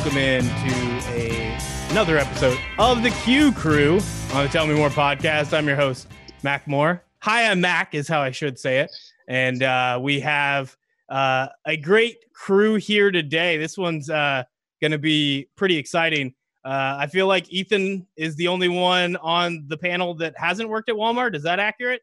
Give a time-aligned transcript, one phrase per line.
[0.00, 1.58] welcome in to a,
[1.90, 4.00] another episode of the Q Crew
[4.32, 5.52] on the Tell Me More podcast.
[5.52, 6.08] I'm your host,
[6.42, 7.04] Mac Moore.
[7.18, 8.90] Hi, I'm Mac, is how I should say it.
[9.28, 10.74] And uh, we have
[11.10, 13.58] uh, a great crew here today.
[13.58, 14.44] This one's uh,
[14.80, 16.32] going to be pretty exciting.
[16.64, 20.88] Uh, I feel like Ethan is the only one on the panel that hasn't worked
[20.88, 21.34] at Walmart.
[21.34, 22.00] Is that accurate?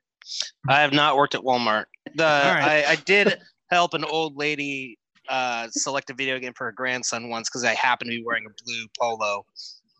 [0.70, 1.86] I have not worked at Walmart.
[2.14, 2.86] The right.
[2.88, 3.40] I, I did
[3.72, 7.74] help an old lady uh, select a video game for her grandson once because I
[7.74, 9.46] happened to be wearing a blue polo,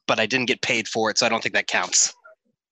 [0.08, 2.14] but I didn't get paid for it, so I don't think that counts.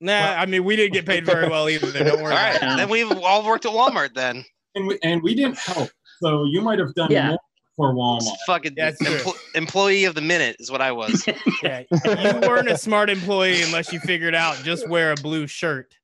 [0.02, 1.92] Nah, well, I mean we didn't get paid very well either.
[1.92, 2.34] Don't worry.
[2.34, 4.44] all right, then we've all worked at Walmart then.
[4.76, 7.30] And we, and we didn't help, so you might have done yeah.
[7.30, 7.40] more
[7.78, 8.36] for Walmart.
[8.46, 11.26] Fucking yeah, empl- employee of the minute is what I was.
[11.64, 15.96] yeah, you weren't a smart employee unless you figured out just wear a blue shirt,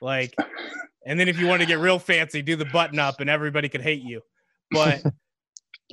[0.00, 0.34] like,
[1.06, 3.68] and then if you want to get real fancy, do the button up, and everybody
[3.68, 4.22] could hate you.
[4.70, 5.02] But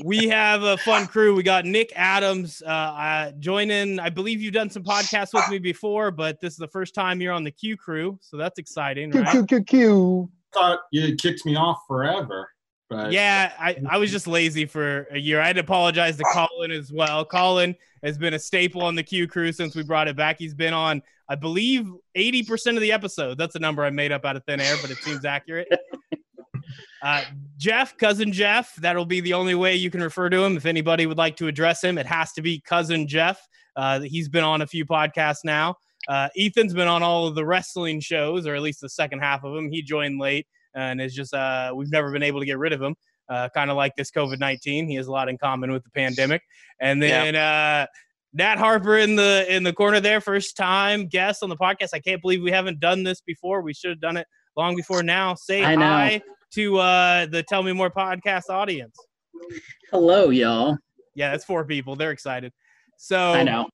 [0.04, 1.36] we have a fun crew.
[1.36, 4.00] We got Nick Adams uh, uh, joining.
[4.00, 7.22] I believe you've done some podcasts with me before, but this is the first time
[7.22, 9.12] you're on the Q crew, so that's exciting.
[9.12, 9.30] Right?
[9.30, 10.32] Q Q Q.
[10.54, 12.50] Thought you kicked me off forever.
[12.90, 15.40] But yeah, I, I was just lazy for a year.
[15.40, 17.24] I had to apologize to Colin as well.
[17.24, 20.38] Colin has been a staple on the Q crew since we brought it back.
[20.38, 23.38] He's been on, I believe, 80% of the episodes.
[23.38, 25.70] That's a number I made up out of thin air, but it seems accurate.
[27.02, 27.24] Uh,
[27.58, 30.58] Jeff, cousin Jeff, that'll be the only way you can refer to him.
[30.58, 33.40] If anybody would like to address him, it has to be cousin Jeff.
[33.76, 35.76] Uh, he's been on a few podcasts now.
[36.08, 39.44] Uh, Ethan's been on all of the wrestling shows, or at least the second half
[39.44, 39.72] of them.
[39.72, 42.82] He joined late and is just, uh, we've never been able to get rid of
[42.82, 42.96] him.
[43.30, 44.88] Uh, kind of like this COVID 19.
[44.88, 46.42] He has a lot in common with the pandemic.
[46.82, 47.84] And then, yeah.
[47.84, 47.96] Uh,
[48.34, 51.90] Nat Harper in the in the corner there, first time guest on the podcast.
[51.94, 53.62] I can't believe we haven't done this before.
[53.62, 55.36] We should have done it long before now.
[55.36, 56.22] Say hi
[56.52, 58.98] to uh, the Tell Me More podcast audience.
[59.92, 60.78] Hello, y'all.
[61.16, 61.96] Yeah, that's four people.
[61.96, 62.54] They're excited.
[62.98, 63.68] So I know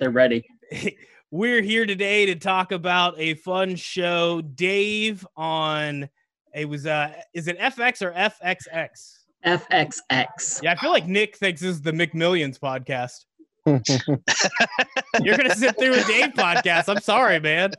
[0.00, 0.44] they're ready.
[1.30, 4.40] we're here today to talk about a fun show.
[4.40, 6.08] Dave on
[6.54, 9.18] it was uh is it FX or FXX?
[9.44, 10.62] FXX.
[10.62, 13.24] Yeah, I feel like Nick thinks this is the McMillions podcast.
[15.22, 16.88] You're gonna sit through a Dave podcast.
[16.88, 17.72] I'm sorry, man.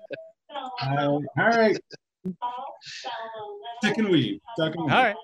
[0.81, 1.77] Uh, all right.
[3.83, 4.41] Stick and weed.
[4.59, 5.15] All right.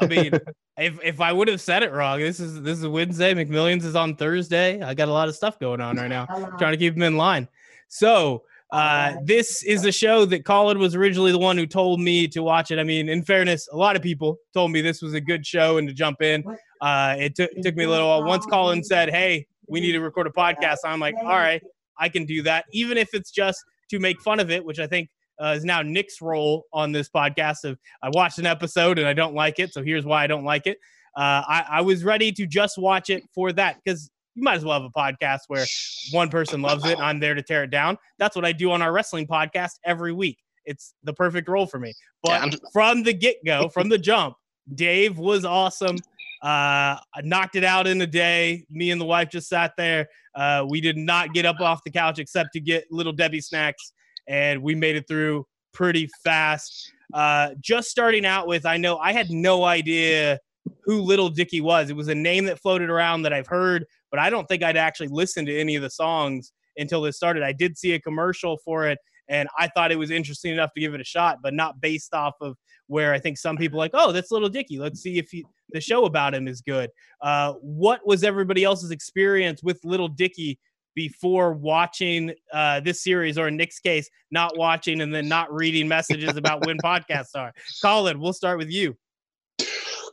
[0.00, 0.32] I mean,
[0.78, 3.34] if if I would have said it wrong, this is this is Wednesday.
[3.34, 4.80] McMillions is on Thursday.
[4.82, 6.26] I got a lot of stuff going on right now,
[6.58, 7.48] trying to keep them in line.
[7.88, 12.26] So uh, this is a show that Colin was originally the one who told me
[12.28, 12.78] to watch it.
[12.78, 15.78] I mean, in fairness, a lot of people told me this was a good show
[15.78, 16.42] and to jump in.
[16.80, 18.24] Uh, it, t- it took me a little while.
[18.24, 21.62] Once Colin said, "Hey, we need to record a podcast," I'm like, "All right,
[21.98, 24.86] I can do that," even if it's just to make fun of it, which I
[24.86, 25.08] think
[25.42, 27.64] uh, is now Nick's role on this podcast.
[27.64, 30.44] Of I watched an episode and I don't like it, so here's why I don't
[30.44, 30.78] like it.
[31.16, 34.64] Uh, I, I was ready to just watch it for that because you might as
[34.64, 35.64] well have a podcast where
[36.12, 37.96] one person loves it and I'm there to tear it down.
[38.18, 40.38] That's what I do on our wrestling podcast every week.
[40.66, 41.94] It's the perfect role for me.
[42.22, 44.36] But from the get go, from the jump,
[44.74, 45.96] Dave was awesome.
[46.42, 48.66] Uh, I knocked it out in a day.
[48.68, 50.08] Me and the wife just sat there.
[50.34, 53.92] Uh, we did not get up off the couch except to get little Debbie snacks
[54.28, 56.92] and we made it through pretty fast.
[57.14, 60.38] Uh, just starting out with, I know I had no idea
[60.84, 61.90] who Little Dicky was.
[61.90, 64.76] It was a name that floated around that I've heard, but I don't think I'd
[64.76, 67.42] actually listened to any of the songs until this started.
[67.42, 68.98] I did see a commercial for it,
[69.28, 72.14] and I thought it was interesting enough to give it a shot, but not based
[72.14, 72.56] off of
[72.88, 74.78] where I think some people like, oh, that's Little Dicky.
[74.78, 76.90] Let's see if he, the show about him is good.
[77.20, 80.58] Uh, what was everybody else's experience with Little Dicky
[80.96, 85.86] before watching uh, this series, or in Nick's case, not watching and then not reading
[85.86, 87.52] messages about when podcasts are.
[87.82, 88.96] Colin, we'll start with you.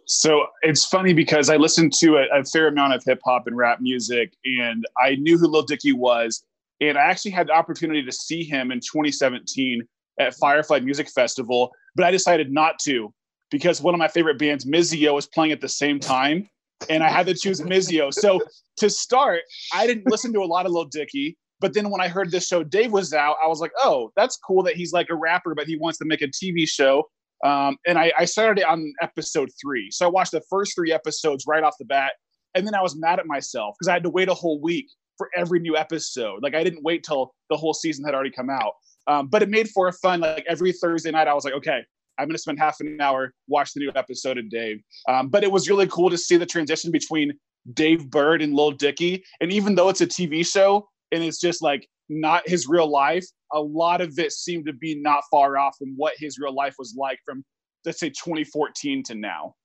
[0.06, 3.58] So it's funny because I listened to a, a fair amount of hip hop and
[3.58, 6.44] rap music, and I knew who Lil Dicky was.
[6.82, 9.88] And I actually had the opportunity to see him in 2017
[10.20, 13.14] at Firefly Music Festival, but I decided not to
[13.50, 16.50] because one of my favorite bands, Mizio, was playing at the same time
[16.90, 18.14] and I had to choose Mizio.
[18.14, 18.42] So
[18.78, 19.42] to start,
[19.74, 21.38] I didn't listen to a lot of Lil Dicky.
[21.60, 24.38] But then when I heard this show Dave was out, I was like, oh, that's
[24.38, 27.08] cool that he's like a rapper, but he wants to make a TV show.
[27.46, 29.90] Um, and I, I started it on episode three.
[29.92, 32.14] So I watched the first three episodes right off the bat.
[32.56, 34.88] And then I was mad at myself because I had to wait a whole week
[35.18, 36.44] for every new episode.
[36.44, 38.74] Like I didn't wait till the whole season had already come out.
[39.08, 41.82] Um, but it made for a fun, like every Thursday night, I was like, okay,
[42.18, 44.82] I'm going to spend half an hour watch the new episode of Dave.
[45.08, 47.34] Um, but it was really cool to see the transition between
[47.74, 49.24] Dave Burd and Lil Dicky.
[49.42, 53.26] And even though it's a TV show and it's just like not his real life,
[53.54, 56.76] a lot of it seemed to be not far off from what his real life
[56.78, 57.44] was like from
[57.86, 59.56] let's say 2014 to now.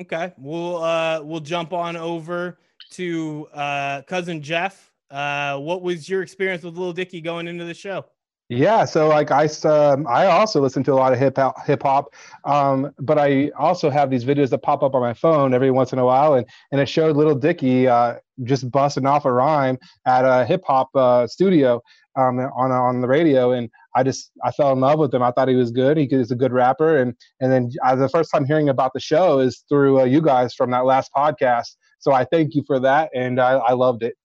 [0.00, 2.58] Okay, we'll uh we'll jump on over
[2.92, 4.90] to uh, cousin Jeff.
[5.10, 8.06] Uh, what was your experience with Lil Dicky going into the show?
[8.50, 11.84] Yeah, so like I, um, I also listen to a lot of hip hop, hip
[11.84, 12.12] hop,
[12.44, 15.92] um, but I also have these videos that pop up on my phone every once
[15.92, 19.78] in a while, and and it showed Little Dicky uh, just busting off a rhyme
[20.04, 21.80] at a hip hop uh, studio
[22.16, 25.22] um, on on the radio, and I just I fell in love with him.
[25.22, 25.96] I thought he was good.
[25.96, 29.00] He was a good rapper, and and then uh, the first time hearing about the
[29.00, 31.76] show is through uh, you guys from that last podcast.
[32.00, 34.16] So I thank you for that, and I, I loved it.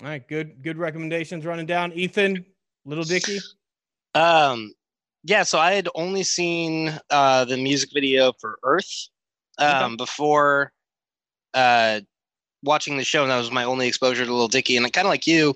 [0.00, 1.92] All right, good good recommendations running down.
[1.92, 2.46] Ethan,
[2.88, 3.38] Little Dicky.
[4.14, 4.72] Um,
[5.22, 5.42] yeah.
[5.42, 9.08] So I had only seen uh, the music video for Earth
[9.58, 9.96] um, okay.
[9.96, 10.72] before
[11.52, 12.00] uh,
[12.62, 14.76] watching the show, and that was my only exposure to Little Dicky.
[14.76, 15.54] And kind of like you,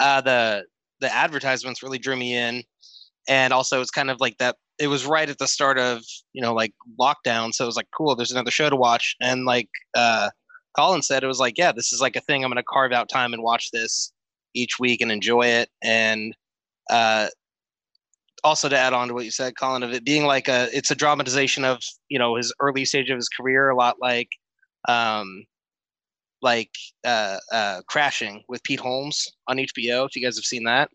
[0.00, 0.64] uh, the
[1.00, 2.64] the advertisements really drew me in,
[3.28, 4.56] and also it's kind of like that.
[4.80, 7.88] It was right at the start of you know like lockdown, so it was like
[7.96, 8.16] cool.
[8.16, 10.30] There's another show to watch, and like uh,
[10.76, 12.42] Colin said, it was like yeah, this is like a thing.
[12.42, 14.12] I'm going to carve out time and watch this
[14.54, 15.68] each week and enjoy it.
[15.82, 16.34] And
[16.90, 17.28] uh,
[18.44, 20.90] also to add on to what you said, Colin, of it being like a it's
[20.90, 24.28] a dramatization of you know his early stage of his career, a lot like
[24.86, 25.44] um,
[26.42, 26.70] like
[27.04, 30.06] uh, uh, Crashing with Pete Holmes on HBO.
[30.06, 30.90] If you guys have seen that,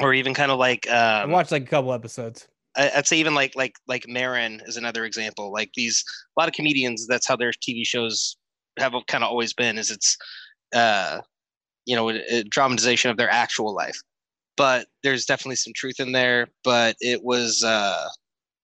[0.00, 2.48] or even kind of like um, I watched like a couple episodes.
[2.76, 5.52] I'd say even like like like Maron is another example.
[5.52, 6.04] Like these
[6.36, 8.36] a lot of comedians, that's how their TV shows
[8.78, 9.78] have kind of always been.
[9.78, 10.16] Is it's
[10.74, 11.20] uh,
[11.86, 14.00] you know a, a dramatization of their actual life
[14.58, 16.48] but there's definitely some truth in there.
[16.64, 18.08] But it was uh,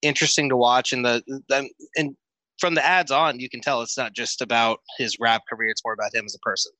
[0.02, 2.14] interesting to watch, and the, the and
[2.58, 5.84] from the ads on, you can tell it's not just about his rap career; it's
[5.84, 6.72] more about him as a person,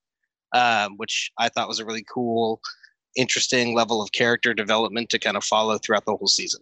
[0.53, 2.61] um, which I thought was a really cool,
[3.17, 6.61] interesting level of character development to kind of follow throughout the whole season.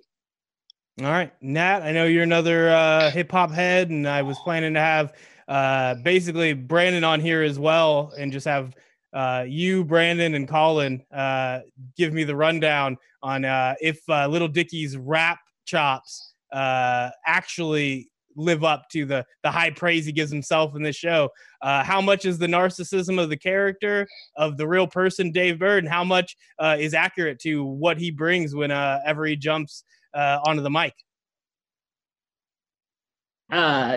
[1.00, 4.74] All right, Nat, I know you're another uh, hip hop head, and I was planning
[4.74, 5.14] to have
[5.48, 8.76] uh, basically Brandon on here as well, and just have
[9.12, 11.60] uh, you, Brandon, and Colin uh,
[11.96, 18.64] give me the rundown on uh, if uh, Little Dicky's rap chops uh, actually live
[18.64, 21.28] up to the the high praise he gives himself in this show.
[21.60, 25.84] Uh, how much is the narcissism of the character of the real person, Dave Burd,
[25.84, 26.36] and how much
[26.78, 30.94] is accurate to what he brings whenever he jumps onto the mic?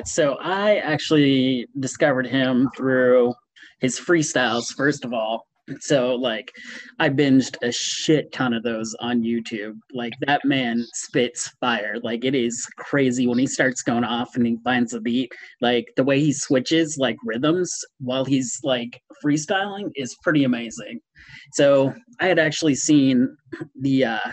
[0.05, 3.33] So I actually discovered him through
[3.79, 5.47] his freestyles first of all.
[5.79, 6.51] So like
[6.99, 9.73] i binged a shit ton of those on youtube.
[9.93, 11.95] Like that man spits fire.
[12.03, 15.31] Like it is crazy when he starts going off and he finds a beat.
[15.61, 20.99] Like the way he switches like rhythms while he's like freestyling is pretty amazing.
[21.53, 23.35] So i had actually seen
[23.81, 24.31] the uh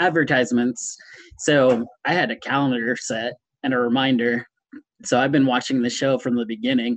[0.00, 0.96] advertisements.
[1.40, 4.46] So i had a calendar set and a reminder.
[5.04, 6.96] So i've been watching the show from the beginning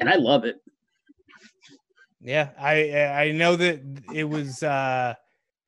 [0.00, 0.56] and i love it
[2.22, 3.80] yeah, I I know that
[4.14, 5.14] it was uh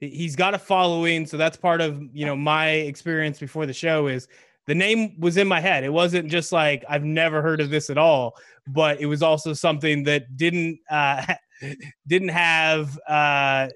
[0.01, 4.07] he's got a following, so that's part of you know my experience before the show
[4.07, 4.29] is
[4.67, 5.85] the name was in my head.
[5.85, 9.53] It wasn't just like I've never heard of this at all, but it was also
[9.55, 11.35] something that didn't uh
[12.07, 13.69] didn't have uh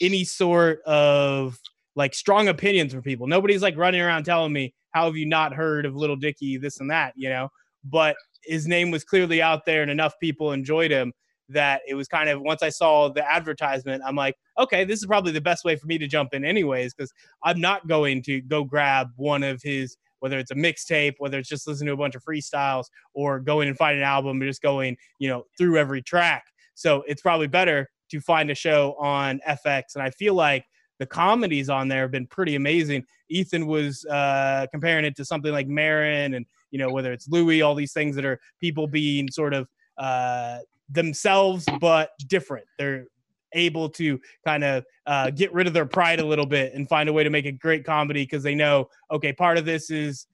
[0.00, 1.58] any sort of
[1.96, 3.26] like strong opinions from people.
[3.26, 6.80] Nobody's like running around telling me, How have you not heard of Little Dicky, this
[6.80, 7.48] and that, you know?
[7.84, 11.12] But his name was clearly out there and enough people enjoyed him
[11.52, 15.06] that it was kind of once I saw the advertisement, I'm like, okay, this is
[15.06, 18.40] probably the best way for me to jump in, anyways, because I'm not going to
[18.40, 21.96] go grab one of his, whether it's a mixtape, whether it's just listening to a
[21.96, 25.78] bunch of freestyles, or going and find an album and just going, you know, through
[25.78, 26.44] every track.
[26.74, 30.64] So it's probably better to find a show on FX, and I feel like
[30.98, 33.04] the comedies on there have been pretty amazing.
[33.28, 37.60] Ethan was uh, comparing it to something like Maron and you know whether it's Louis,
[37.60, 39.68] all these things that are people being sort of
[39.98, 40.58] uh,
[40.92, 42.66] themselves, but different.
[42.78, 43.06] They're
[43.54, 47.08] able to kind of uh, get rid of their pride a little bit and find
[47.08, 50.26] a way to make a great comedy because they know, okay, part of this is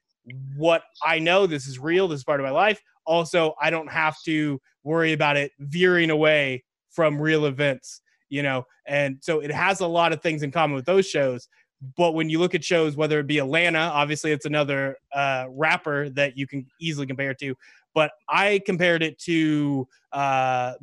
[0.57, 1.47] what I know.
[1.47, 2.09] This is real.
[2.09, 2.81] This is part of my life.
[3.07, 8.67] Also, I don't have to worry about it veering away from real events, you know.
[8.87, 11.49] And so it has a lot of things in common with those shows.
[11.97, 16.09] But when you look at shows, whether it be Atlanta, obviously it's another uh, rapper
[16.11, 17.55] that you can easily compare to,
[17.99, 20.75] but I compared it to uh,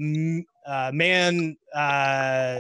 [0.68, 2.60] uh, man uh,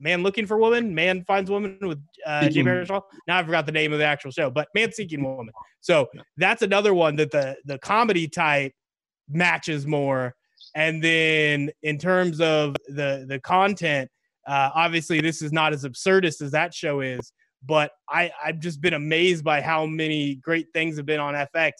[0.00, 3.02] man looking for woman, man finds woman with uh, Jay Baruchel.
[3.28, 5.54] Now I forgot the name of the actual show, but man seeking woman.
[5.80, 8.72] So that's another one that the the comedy type
[9.28, 10.34] matches more.
[10.74, 14.10] And then in terms of the the content,
[14.44, 17.32] uh, obviously this is not as absurdist as that show is,
[17.64, 21.70] but I I've just been amazed by how many great things have been on FX.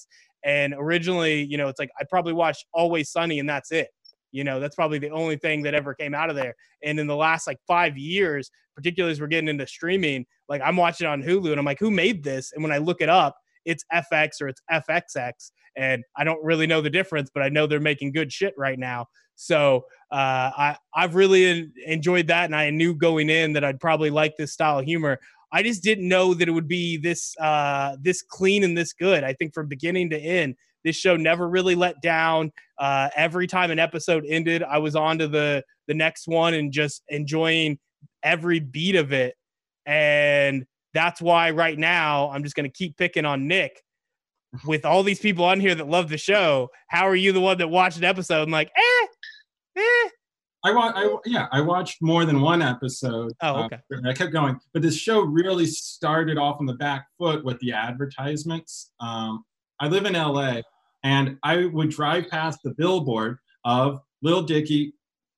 [0.45, 3.89] And originally, you know, it's like I probably watched Always Sunny and that's it.
[4.31, 6.55] You know, that's probably the only thing that ever came out of there.
[6.85, 10.77] And in the last like five years, particularly as we're getting into streaming, like I'm
[10.77, 12.53] watching on Hulu and I'm like, who made this?
[12.53, 15.33] And when I look it up, it's FX or it's FXX.
[15.77, 18.79] And I don't really know the difference, but I know they're making good shit right
[18.79, 19.07] now.
[19.41, 24.11] So uh, I I've really enjoyed that, and I knew going in that I'd probably
[24.11, 25.21] like this style of humor.
[25.53, 29.25] I just didn't know that it would be this uh, this clean and this good.
[29.25, 32.53] I think from beginning to end, this show never really let down.
[32.79, 36.73] Uh, every time an episode ended, I was on to the the next one and
[36.73, 37.79] just enjoying
[38.23, 39.35] every beat of it.
[39.87, 43.83] And that's why right now I'm just going to keep picking on Nick.
[44.65, 47.59] With all these people on here that love the show, how are you the one
[47.59, 49.07] that watched an episode and like, eh,
[49.77, 50.09] eh?
[50.65, 53.33] I watched, I, yeah, I watched more than one episode.
[53.43, 53.79] Oh, uh, okay.
[54.07, 57.73] I kept going, but this show really started off on the back foot with the
[57.73, 58.91] advertisements.
[59.01, 59.45] Um,
[59.81, 60.63] I live in LA,
[61.05, 64.95] and I would drive past the billboard of Lil Dicky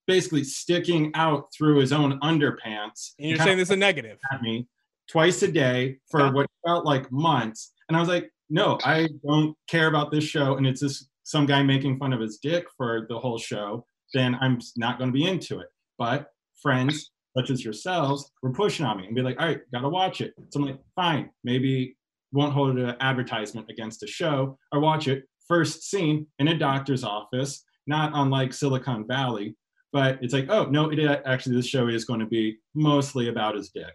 [0.07, 3.13] basically sticking out through his own underpants.
[3.19, 4.19] And you're saying this is a negative?
[4.33, 4.67] At me
[5.11, 6.31] twice a day for yeah.
[6.31, 7.73] what felt like months.
[7.89, 10.57] And I was like, no, I don't care about this show.
[10.57, 13.87] And it's just some guy making fun of his dick for the whole show.
[14.15, 15.69] Then I'm not going to be into it.
[15.99, 16.29] But
[16.63, 19.89] friends such as yourselves were pushing on me and be like, all right, got to
[19.89, 20.35] watch it.
[20.51, 21.97] So I'm like, fine, maybe
[22.33, 25.25] won't hold an advertisement against a show I watch it.
[25.49, 29.57] First scene in a doctor's office, not unlike Silicon Valley,
[29.93, 33.57] but it's like, oh, no, it actually, this show is going to be mostly about
[33.57, 33.95] his dick.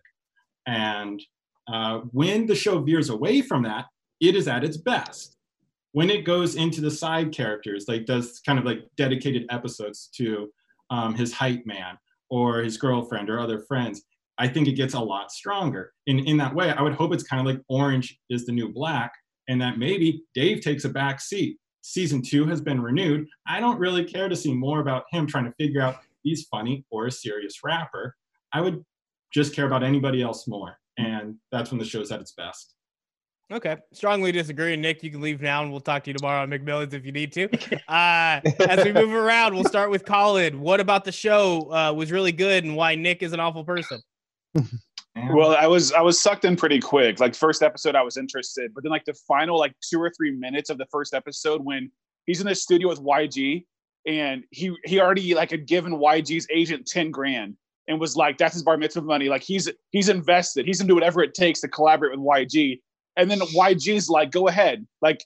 [0.68, 1.22] And
[1.72, 3.86] uh, when the show veers away from that,
[4.20, 5.38] it is at its best.
[5.96, 10.52] When it goes into the side characters, like does kind of like dedicated episodes to
[10.90, 11.98] um, his hype man
[12.30, 14.02] or his girlfriend or other friends,
[14.38, 15.94] I think it gets a lot stronger.
[16.06, 18.74] In in that way, I would hope it's kind of like Orange is the New
[18.74, 19.14] Black,
[19.48, 21.60] and that maybe Dave takes a back seat.
[21.80, 23.26] Season two has been renewed.
[23.48, 26.84] I don't really care to see more about him trying to figure out he's funny
[26.92, 28.18] or a serious rapper.
[28.52, 28.84] I would
[29.34, 30.78] just care about anybody else more.
[30.98, 32.75] And that's when the show's at its best.
[33.52, 33.78] Okay.
[33.94, 34.76] Strongly disagree.
[34.76, 37.12] Nick, you can leave now and we'll talk to you tomorrow on McMillions if you
[37.12, 37.48] need to.
[37.88, 40.60] Uh, as we move around, we'll start with Colin.
[40.60, 44.02] What about the show uh, was really good and why Nick is an awful person?
[45.30, 47.20] well, I was I was sucked in pretty quick.
[47.20, 50.32] Like first episode, I was interested, but then like the final like two or three
[50.32, 51.92] minutes of the first episode when
[52.26, 53.66] he's in the studio with YG
[54.06, 57.56] and he he already like had given YG's agent 10 grand
[57.88, 59.30] and was like, that's his bar mitzvah money.
[59.30, 60.66] Like he's he's invested.
[60.66, 62.80] He's gonna do whatever it takes to collaborate with YG.
[63.18, 64.86] And then YG's like, go ahead.
[65.02, 65.24] Like,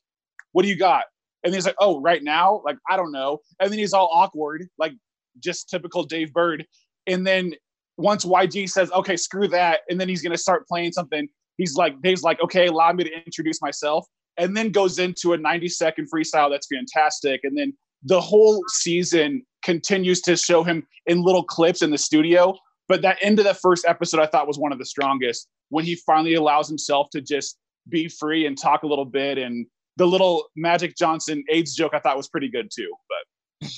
[0.52, 1.04] what do you got?
[1.44, 2.62] And he's like, oh, right now?
[2.66, 3.40] Like, I don't know.
[3.60, 4.94] And then he's all awkward, like
[5.40, 6.66] just typical Dave Burd.
[7.08, 7.54] And then
[7.98, 11.28] once YG says, okay, screw that, and then he's gonna start playing something,
[11.58, 14.06] he's like, Dave's like, okay, allow me to introduce myself.
[14.38, 17.42] And then goes into a 90 second freestyle that's fantastic.
[17.44, 22.56] And then the whole season continues to show him in little clips in the studio.
[22.88, 25.86] But that end of the first episode, I thought was one of the strongest when
[25.86, 27.58] he finally allows himself to just
[27.90, 29.38] be free and talk a little bit.
[29.38, 29.66] And
[29.98, 32.92] the little Magic Johnson AIDS joke I thought was pretty good too.
[33.10, 33.70] But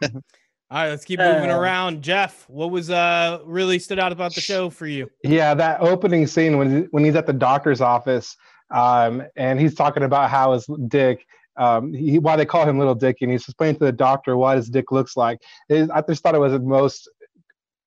[0.12, 0.22] all
[0.70, 2.02] right, let's keep moving uh, around.
[2.02, 5.10] Jeff, what was uh really stood out about the show for you?
[5.24, 8.36] Yeah, that opening scene when when he's at the doctor's office,
[8.70, 11.24] um, and he's talking about how his dick
[11.58, 14.56] um, he, why they call him Little Dick, and he's explaining to the doctor what
[14.56, 15.40] his dick looks like.
[15.68, 17.10] It, I just thought it was the most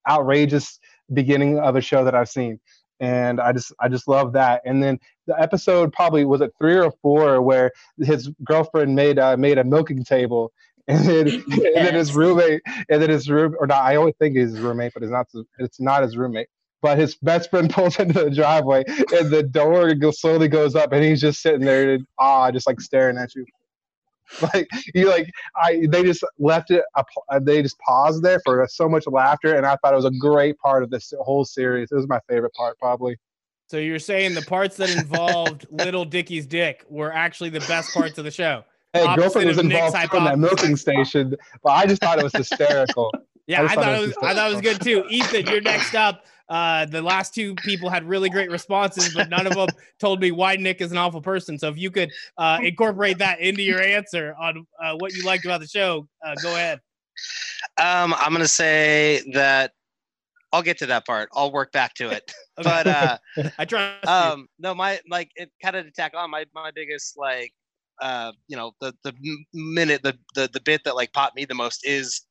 [0.10, 0.78] outrageous
[1.14, 2.60] beginning of a show that I've seen,
[3.02, 4.62] and I just I just love that.
[4.64, 9.36] And then the episode probably was it three or four where his girlfriend made uh,
[9.36, 10.54] made a milking table.
[10.88, 11.44] And then, yes.
[11.48, 14.60] and then his roommate, and then his room, or not, I always think he's his
[14.60, 15.28] roommate, but it's not.
[15.60, 16.48] It's not his roommate
[16.82, 21.04] but his best friend pulls into the driveway and the door slowly goes up and
[21.04, 23.46] he's just sitting there in awe, just like staring at you.
[24.54, 27.04] like you like I they just left it uh,
[27.40, 30.58] they just paused there for so much laughter and I thought it was a great
[30.60, 31.92] part of this whole series.
[31.92, 33.18] It was my favorite part probably.
[33.70, 38.18] So you're saying the parts that involved Little Dicky's dick were actually the best parts
[38.18, 38.66] of the show.
[38.94, 43.12] Hey, girlfriend was involved in that milking station, but I just thought it was hysterical.
[43.48, 45.04] Yeah, I, I thought, it was, I thought it was good too.
[45.10, 46.26] Ethan, you're next up.
[46.52, 50.32] Uh, the last two people had really great responses, but none of them told me
[50.32, 51.58] why Nick is an awful person.
[51.58, 55.46] So if you could uh, incorporate that into your answer on uh, what you liked
[55.46, 56.82] about the show, uh, go ahead.
[57.78, 59.72] Um, I'm gonna say that
[60.52, 61.30] I'll get to that part.
[61.34, 62.30] I'll work back to it.
[62.58, 63.18] but uh,
[63.58, 64.02] I try.
[64.02, 67.54] Um, no, my like it kind of to tack on my my biggest like
[68.02, 69.14] uh, you know the the
[69.54, 72.24] minute the the the bit that like popped me the most is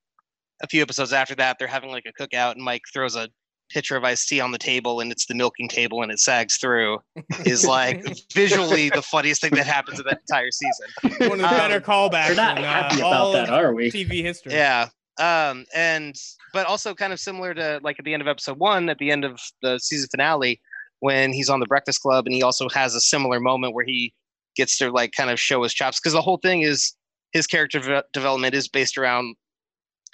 [0.62, 3.30] a few episodes after that they're having like a cookout and Mike throws a
[3.70, 6.56] pitcher of iced tea on the table and it's the milking table and it sags
[6.56, 6.98] through
[7.46, 11.28] is like visually the funniest thing that happens in that entire season.
[11.28, 13.90] One of the better Um, callbacks We're not in happy uh, about that, are we?
[13.90, 14.52] TV history.
[14.52, 14.88] Yeah.
[15.18, 16.16] Um, and
[16.52, 19.10] but also kind of similar to like at the end of episode one, at the
[19.10, 20.60] end of the season finale,
[21.00, 24.12] when he's on the Breakfast Club and he also has a similar moment where he
[24.56, 26.94] gets to like kind of show his chops because the whole thing is
[27.32, 29.36] his character ve- development is based around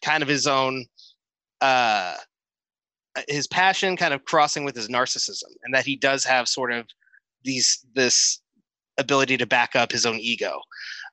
[0.04, 0.84] kind of his own
[1.62, 2.14] uh
[3.28, 6.86] his passion kind of crossing with his narcissism and that he does have sort of
[7.44, 8.40] these this
[8.98, 10.60] ability to back up his own ego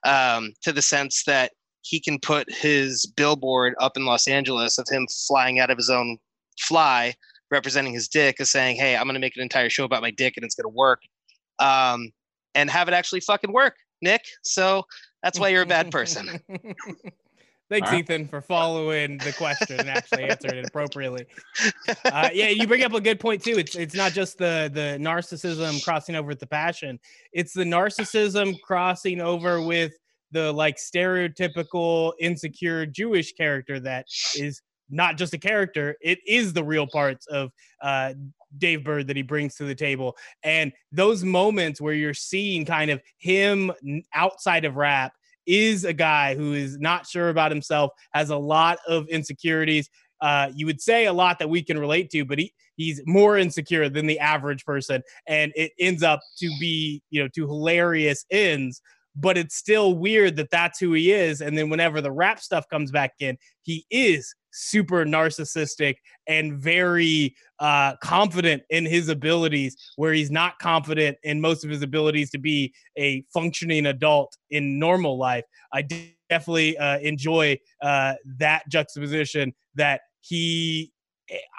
[0.04, 4.86] um, to the sense that he can put his billboard up in Los Angeles of
[4.90, 6.18] him flying out of his own
[6.58, 7.14] fly,
[7.50, 10.10] representing his dick, as saying, "Hey, I'm going to make an entire show about my
[10.10, 11.02] dick, and it's going to work,"
[11.58, 12.10] um,
[12.54, 14.22] and have it actually fucking work, Nick.
[14.42, 14.84] So
[15.22, 16.40] that's why you're a bad person.
[17.70, 18.00] Thanks, right.
[18.00, 21.26] Ethan, for following the question and actually answering it appropriately.
[22.04, 23.58] Uh, yeah, you bring up a good point too.
[23.58, 27.00] It's it's not just the the narcissism crossing over with the passion.
[27.32, 29.92] It's the narcissism crossing over with
[30.30, 34.06] the like stereotypical insecure Jewish character that
[34.36, 35.96] is not just a character.
[36.02, 38.12] It is the real parts of uh,
[38.58, 42.90] Dave Burd that he brings to the table, and those moments where you're seeing kind
[42.90, 43.72] of him
[44.12, 45.14] outside of rap
[45.46, 49.88] is a guy who is not sure about himself, has a lot of insecurities.
[50.20, 53.36] Uh, you would say a lot that we can relate to, but he, he's more
[53.36, 55.02] insecure than the average person.
[55.26, 58.80] And it ends up to be, you know, to hilarious ends.
[59.16, 61.40] But it's still weird that that's who he is.
[61.40, 65.96] And then whenever the rap stuff comes back in, he is super narcissistic
[66.26, 71.82] and very uh, confident in his abilities, where he's not confident in most of his
[71.82, 75.44] abilities to be a functioning adult in normal life.
[75.72, 75.82] I
[76.30, 80.92] definitely uh, enjoy uh, that juxtaposition that he.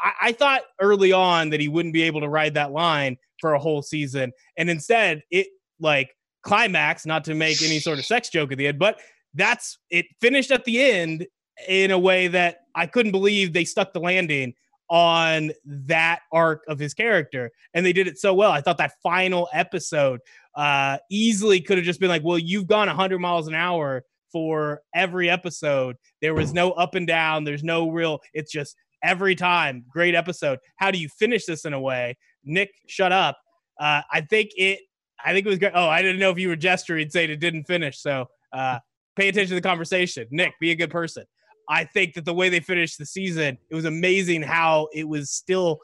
[0.03, 3.53] I-, I thought early on that he wouldn't be able to ride that line for
[3.53, 5.47] a whole season, and instead it
[5.79, 7.05] like climax.
[7.05, 8.99] Not to make any sort of sex joke at the end, but
[9.33, 10.05] that's it.
[10.21, 11.27] Finished at the end
[11.67, 14.53] in a way that I couldn't believe they stuck the landing
[14.89, 17.51] on that arc of his character.
[17.73, 18.51] And they did it so well.
[18.51, 20.21] I thought that final episode
[20.55, 24.81] uh easily could have just been like well you've gone 100 miles an hour for
[24.93, 25.97] every episode.
[26.21, 27.43] There was no up and down.
[27.43, 30.59] There's no real it's just every time great episode.
[30.77, 32.15] How do you finish this in a way?
[32.43, 33.37] Nick shut up.
[33.79, 34.79] Uh i think it
[35.23, 35.73] i think it was great.
[35.75, 37.99] Oh i didn't know if you were gesturing saying it didn't finish.
[37.99, 38.79] So uh
[39.15, 40.27] pay attention to the conversation.
[40.31, 41.25] Nick be a good person
[41.69, 45.31] I think that the way they finished the season, it was amazing how it was
[45.31, 45.79] still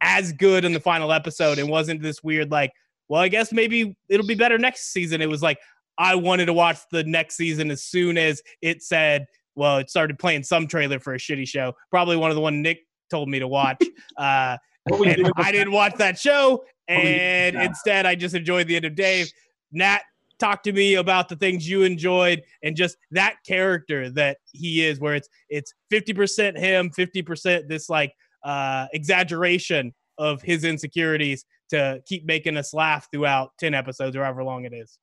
[0.00, 2.72] as good in the final episode and wasn't this weird like,
[3.08, 5.20] well, I guess maybe it'll be better next season.
[5.20, 5.58] It was like
[5.98, 10.18] I wanted to watch the next season as soon as it said, well, it started
[10.18, 13.38] playing some trailer for a shitty show, probably one of the one Nick told me
[13.38, 13.82] to watch.
[14.18, 14.58] Uh,
[14.92, 19.30] I didn't watch that show, and instead I just enjoyed the end of Dave.
[19.70, 20.02] Nat,
[20.42, 24.98] talk to me about the things you enjoyed and just that character that he is,
[24.98, 28.12] where it's it's fifty percent him, fifty percent this like
[28.44, 34.44] uh, exaggeration of his insecurities to keep making us laugh throughout ten episodes or however
[34.44, 34.98] long it is.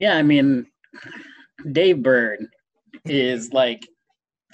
[0.00, 0.66] Yeah, I mean,
[1.70, 2.46] Dave Burd
[3.04, 3.86] is like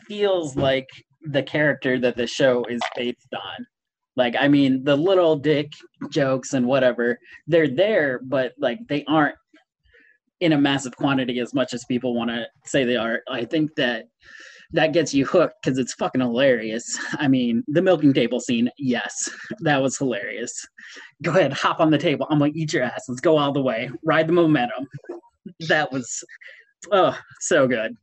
[0.06, 0.88] feels like
[1.22, 3.66] the character that the show is based on.
[4.16, 5.72] Like, I mean, the little dick
[6.10, 9.36] jokes and whatever, they're there, but like they aren't
[10.40, 13.20] in a massive quantity as much as people want to say they are.
[13.28, 14.06] I think that
[14.72, 16.98] that gets you hooked because it's fucking hilarious.
[17.14, 19.28] I mean, the milking table scene, yes,
[19.60, 20.66] that was hilarious.
[21.22, 22.26] Go ahead, hop on the table.
[22.30, 23.04] I'm gonna eat your ass.
[23.08, 23.90] Let's go all the way.
[24.02, 24.88] Ride the momentum.
[25.68, 26.24] That was
[26.90, 27.96] oh so good.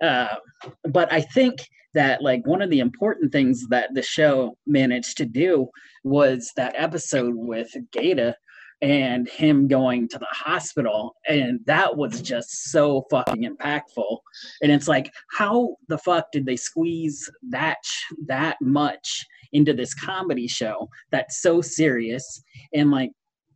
[0.00, 0.36] Uh,
[0.84, 1.60] but I think
[1.94, 5.68] that like one of the important things that the show managed to do
[6.04, 8.36] was that episode with Gata
[8.82, 14.18] and him going to the hospital and that was just so fucking impactful.
[14.62, 17.78] And it's like how the fuck did they squeeze that
[18.26, 22.42] that much into this comedy show that's so serious?
[22.72, 23.10] And like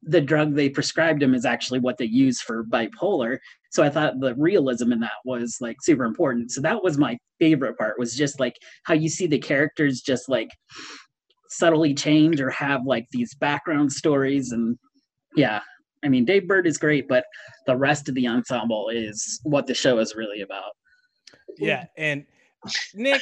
[0.06, 3.38] the drug they prescribed him is actually what they use for bipolar
[3.70, 7.16] so i thought the realism in that was like super important so that was my
[7.38, 10.50] favorite part was just like how you see the characters just like
[11.48, 14.76] subtly change or have like these background stories and
[15.36, 15.60] yeah
[16.04, 17.24] i mean dave burd is great but
[17.66, 20.72] the rest of the ensemble is what the show is really about
[21.58, 22.24] Yeah, and
[22.94, 23.20] Nick,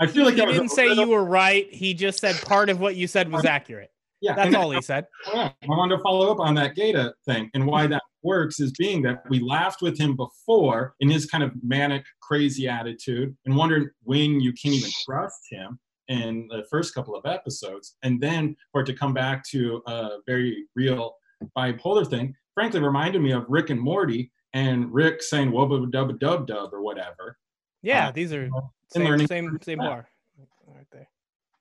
[0.00, 1.72] I feel like he that was a didn't say you were right.
[1.72, 3.90] He just said part of what you said was accurate.
[4.20, 5.06] Yeah, That's all he said.
[5.34, 8.72] Yeah, I wanted to follow up on that Gata thing and why that works is
[8.72, 13.56] being that we laughed with him before in his kind of manic, crazy attitude and
[13.56, 15.78] wondering when you can't even trust him.
[16.08, 20.18] in the first couple of episodes, and then for it to come back to a
[20.26, 21.16] very real
[21.56, 26.46] bipolar thing, frankly, reminded me of Rick and Morty and Rick saying "wubba dub dub
[26.46, 27.36] dub" or whatever.
[27.82, 28.48] Yeah, uh, these are
[28.88, 30.08] same same same bar.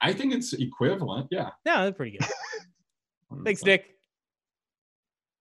[0.05, 1.27] I think it's equivalent.
[1.31, 1.49] Yeah.
[1.65, 2.27] Yeah, that's pretty good.
[3.43, 3.95] Thanks, Nick.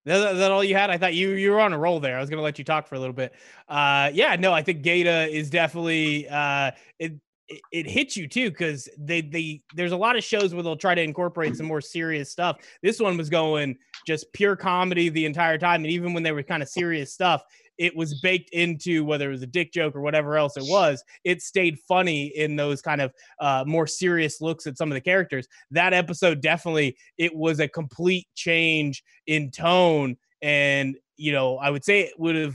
[0.06, 0.90] Is that, that all you had?
[0.90, 2.16] I thought you you were on a roll there.
[2.16, 3.34] I was gonna let you talk for a little bit.
[3.68, 7.12] Uh, yeah, no, I think Gata is definitely uh, it,
[7.48, 10.76] it, it hits you too because they they there's a lot of shows where they'll
[10.76, 12.58] try to incorporate some more serious stuff.
[12.82, 16.42] This one was going just pure comedy the entire time, and even when they were
[16.42, 17.42] kind of serious stuff,
[17.78, 21.02] it was baked into whether it was a dick joke or whatever else it was.
[21.24, 25.00] It stayed funny in those kind of uh, more serious looks at some of the
[25.00, 25.46] characters.
[25.70, 31.84] That episode definitely it was a complete change in tone, and you know I would
[31.84, 32.54] say it would have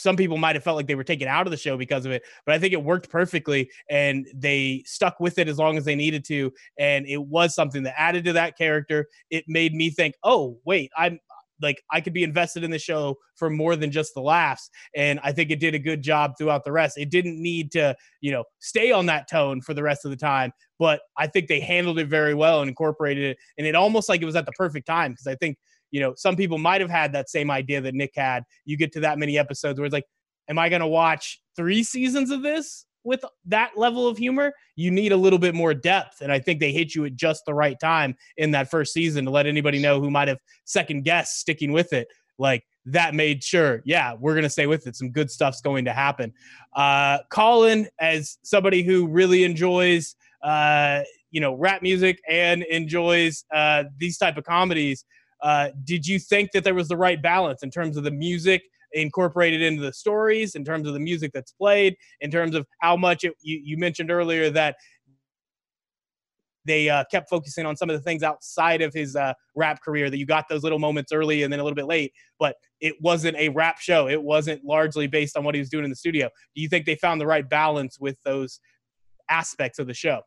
[0.00, 2.12] some people might have felt like they were taken out of the show because of
[2.12, 5.84] it, but I think it worked perfectly and they stuck with it as long as
[5.84, 6.50] they needed to.
[6.78, 9.08] And it was something that added to that character.
[9.28, 11.20] It made me think, oh, wait, I'm
[11.60, 14.70] like I could be invested in the show for more than just the laughs.
[14.94, 16.98] And I think it did a good job throughout the rest.
[16.98, 20.16] It didn't need to, you know, stay on that tone for the rest of the
[20.16, 23.36] time, but I think they handled it very well and incorporated it.
[23.58, 25.56] And it almost like it was at the perfect time because I think,
[25.90, 28.44] you know, some people might have had that same idea that Nick had.
[28.64, 30.06] You get to that many episodes where it's like,
[30.48, 32.86] am I going to watch three seasons of this?
[33.04, 36.20] With that level of humor, you need a little bit more depth.
[36.20, 39.24] And I think they hit you at just the right time in that first season
[39.24, 42.08] to let anybody know who might have second guessed sticking with it.
[42.38, 44.96] Like that made sure, yeah, we're going to stay with it.
[44.96, 46.32] Some good stuff's going to happen.
[46.74, 53.84] Uh, Colin, as somebody who really enjoys, uh, you know, rap music and enjoys uh,
[53.98, 55.04] these type of comedies,
[55.42, 58.62] uh, did you think that there was the right balance in terms of the music
[58.92, 62.96] incorporated into the stories, in terms of the music that's played, in terms of how
[62.96, 64.76] much it, you, you mentioned earlier that
[66.66, 70.10] they uh, kept focusing on some of the things outside of his uh, rap career
[70.10, 72.94] that you got those little moments early and then a little bit late but it
[73.00, 74.08] wasn't a rap show.
[74.08, 76.28] It wasn't largely based on what he was doing in the studio.
[76.56, 78.60] Do you think they found the right balance with those
[79.28, 80.22] aspects of the show?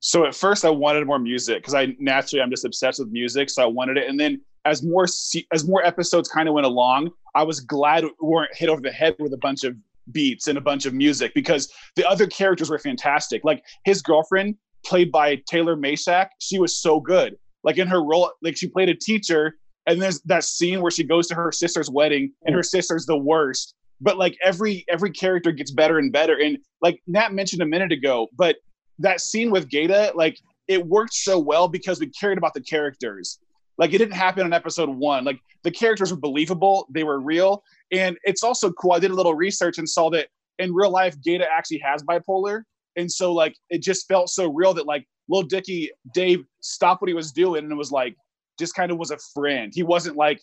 [0.00, 3.50] So at first i wanted more music because i naturally i'm just obsessed with music
[3.50, 4.08] so i wanted it.
[4.08, 5.06] And then as more
[5.52, 8.92] as more episodes kind of went along, I was glad we weren't hit over the
[8.92, 9.76] head with a bunch of
[10.12, 13.44] beats and a bunch of music because the other characters were fantastic.
[13.44, 17.36] Like his girlfriend, played by Taylor Misiak, she was so good.
[17.62, 21.04] Like in her role, like she played a teacher, and there's that scene where she
[21.04, 23.74] goes to her sister's wedding, and her sister's the worst.
[24.00, 26.38] But like every every character gets better and better.
[26.38, 28.56] And like Nat mentioned a minute ago, but
[28.98, 33.38] that scene with Gata, like it worked so well because we cared about the characters.
[33.80, 35.24] Like it didn't happen in episode one.
[35.24, 38.92] Like the characters were believable, they were real, and it's also cool.
[38.92, 42.62] I did a little research and saw that in real life, Gata actually has bipolar,
[42.96, 47.08] and so like it just felt so real that like Lil Dicky Dave stopped what
[47.08, 48.14] he was doing and was like
[48.58, 49.72] just kind of was a friend.
[49.74, 50.42] He wasn't like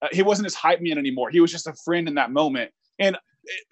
[0.00, 1.28] uh, he wasn't his hype man anymore.
[1.28, 2.70] He was just a friend in that moment.
[2.98, 3.18] And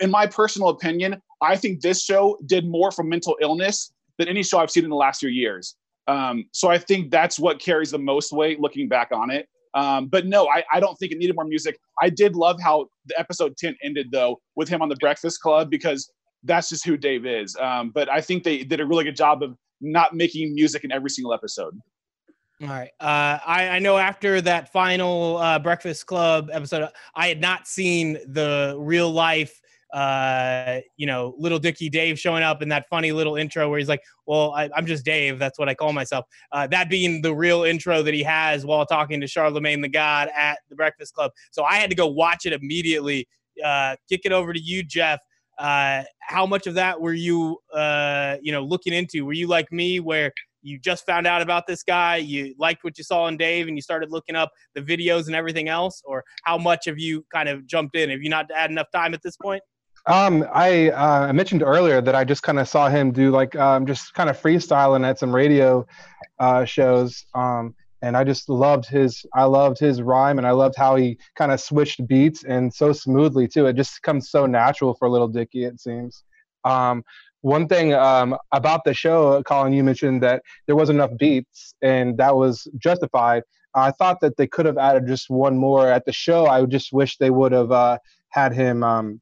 [0.00, 4.42] in my personal opinion, I think this show did more for mental illness than any
[4.42, 5.74] show I've seen in the last few years.
[6.08, 9.48] Um, so I think that's what carries the most weight looking back on it.
[9.74, 11.78] Um, but no, I, I don't think it needed more music.
[12.00, 15.70] I did love how the episode 10 ended though with him on the Breakfast Club
[15.70, 16.10] because
[16.44, 17.56] that's just who Dave is.
[17.56, 20.92] Um, but I think they did a really good job of not making music in
[20.92, 21.78] every single episode.
[22.62, 22.90] All right.
[23.00, 28.14] Uh, I, I know after that final uh, Breakfast Club episode, I had not seen
[28.26, 29.60] the real life
[29.96, 33.88] uh, you know, little Dicky Dave showing up in that funny little intro where he's
[33.88, 35.38] like, "Well, I, am just Dave.
[35.38, 38.84] That's what I call myself." Uh, that being the real intro that he has while
[38.84, 41.30] talking to Charlemagne the God at the Breakfast Club.
[41.50, 43.26] So I had to go watch it immediately.
[43.64, 45.20] Uh, kick it over to you, Jeff.
[45.58, 49.24] Uh, how much of that were you, uh, you know, looking into?
[49.24, 50.30] Were you like me, where
[50.60, 53.78] you just found out about this guy, you liked what you saw in Dave, and
[53.78, 57.48] you started looking up the videos and everything else, or how much have you kind
[57.48, 58.10] of jumped in?
[58.10, 59.62] Have you not had enough time at this point?
[60.06, 63.86] Um, I uh, mentioned earlier that I just kind of saw him do like um,
[63.86, 65.84] just kind of freestyling at some radio
[66.38, 70.76] uh, shows, um, and I just loved his I loved his rhyme, and I loved
[70.76, 73.66] how he kind of switched beats and so smoothly too.
[73.66, 76.22] It just comes so natural for Little Dicky, it seems.
[76.64, 77.02] Um,
[77.40, 82.16] one thing um, about the show, Colin, you mentioned that there wasn't enough beats, and
[82.18, 83.42] that was justified.
[83.74, 86.46] I thought that they could have added just one more at the show.
[86.46, 87.98] I just wish they would have uh,
[88.30, 89.20] had him um,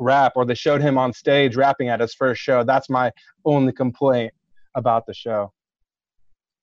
[0.00, 2.64] rap or they showed him on stage rapping at his first show.
[2.64, 3.12] That's my
[3.44, 4.32] only complaint
[4.74, 5.52] about the show.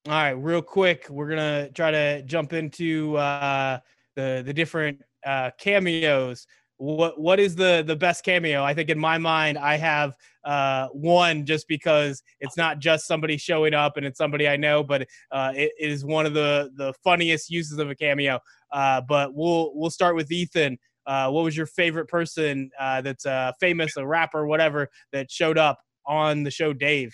[0.08, 3.80] All right, real quick, we're gonna try to jump into uh,
[4.16, 6.46] the the different uh, cameos.
[6.78, 8.64] what what is the the best cameo?
[8.64, 13.36] I think in my mind, I have uh, one just because it's not just somebody
[13.38, 16.94] showing up and it's somebody I know, but uh, it, is one of the the
[17.04, 18.40] funniest uses of a cameo.
[18.72, 20.78] Uh, but we'll we'll start with Ethan.
[21.08, 25.58] Uh, what was your favorite person uh, that's uh, famous, a rapper, whatever, that showed
[25.58, 27.14] up on the show, Dave?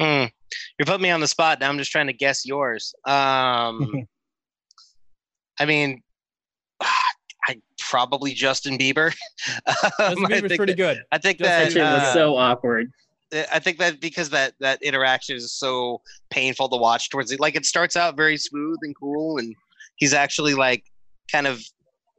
[0.00, 0.30] Mm.
[0.78, 1.60] You're putting me on the spot.
[1.60, 2.94] Now I'm just trying to guess yours.
[3.06, 4.06] Um,
[5.58, 6.02] I mean,
[6.80, 9.14] I probably Justin Bieber.
[9.66, 11.02] um, Justin Bieber's pretty that, good.
[11.12, 12.90] I think Justin that was uh, so awkward.
[13.32, 17.40] I think that because that that interaction is so painful to watch towards it.
[17.40, 19.54] Like it starts out very smooth and cool, and
[19.96, 20.84] he's actually like
[21.30, 21.60] kind of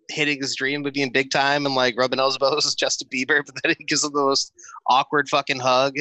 [0.09, 3.55] hitting his dream of being big time and like rubbing elbows with Justin Bieber, but
[3.63, 4.51] then he gives him the most
[4.87, 5.95] awkward fucking hug.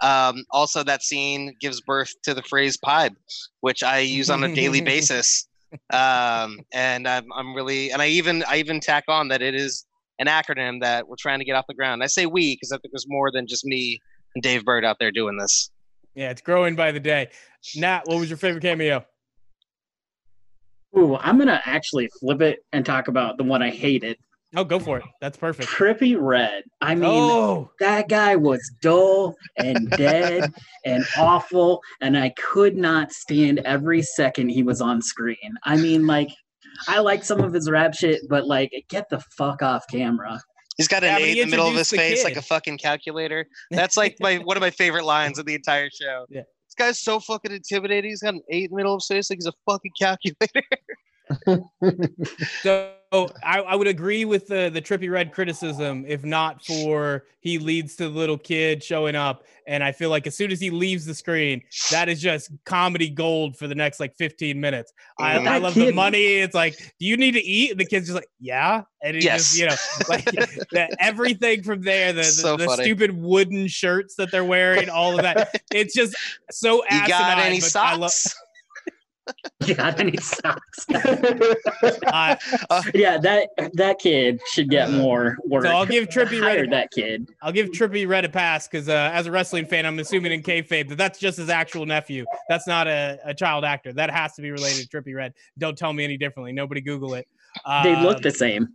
[0.00, 3.14] Um, also, that scene gives birth to the phrase "pipe,"
[3.60, 5.48] which I use on a daily basis.
[5.92, 9.86] Um, and I'm, I'm really, and I even, I even tack on that it is
[10.18, 12.02] an acronym that we're trying to get off the ground.
[12.02, 13.98] I say we because I think there's more than just me
[14.34, 15.70] and Dave Burd out there doing this.
[16.14, 17.30] Yeah, it's growing by the day.
[17.76, 19.04] Nat, what was your favorite cameo?
[20.96, 24.16] Ooh, I'm gonna actually flip it and talk about the one I hated.
[24.56, 25.04] Oh, go for it.
[25.20, 25.68] That's perfect.
[25.68, 26.62] Trippie Redd.
[26.80, 30.52] I mean, oh, that guy was dull and dead
[30.84, 35.36] and awful, and I could not stand every second he was on screen.
[35.64, 36.28] I mean, like,
[36.86, 40.40] I like some of his rap shit, but like, get the fuck off camera.
[40.76, 42.36] He's got Yeah, an but eight in the middle of his introduced the face, like
[42.36, 43.46] a fucking calculator.
[43.70, 46.26] That's like my one of my favorite lines of the entire show.
[46.30, 46.42] Yeah.
[46.76, 48.10] This guy's so fucking intimidating.
[48.10, 50.62] He's got an eight in the middle of his face, like he's a fucking calculator.
[52.62, 52.94] so
[53.44, 57.94] I, I would agree with the the Trippie Redd criticism if not for he leads
[57.96, 59.44] to the little kid showing up.
[59.66, 63.08] And i feel like as soon as he leaves the screen that is just comedy
[63.08, 64.92] gold for the next like 15 minutes.
[65.18, 65.38] I.
[65.38, 66.34] I That love the money.
[66.36, 67.70] It's like do you need to eat?
[67.70, 68.82] And the kid's just like yeah.
[69.02, 69.76] And he just you know
[70.08, 70.24] like
[70.72, 75.16] that everything from there the, the, So the stupid wooden shirts that they're wearing all
[75.16, 75.54] of that.
[75.72, 76.14] It's just
[76.50, 78.34] so You got any but I lo- socks?
[79.66, 80.84] You got any socks?
[80.92, 82.36] uh,
[82.94, 85.64] yeah, that that kid should get more work.
[85.64, 87.30] so i'll give Trippie Redd that kid.
[87.42, 90.42] I'll give Trippie Redd a pass because uh, as a wrestling fan, I'm assuming in
[90.42, 92.24] kayfabe that that's just his actual nephew.
[92.48, 93.92] That's not a, a child actor.
[93.92, 95.32] That has to be related to Trippie Redd.
[95.58, 96.52] Don't tell me any differently.
[96.52, 97.26] Nobody Google it.
[97.82, 98.68] They look Um, the same.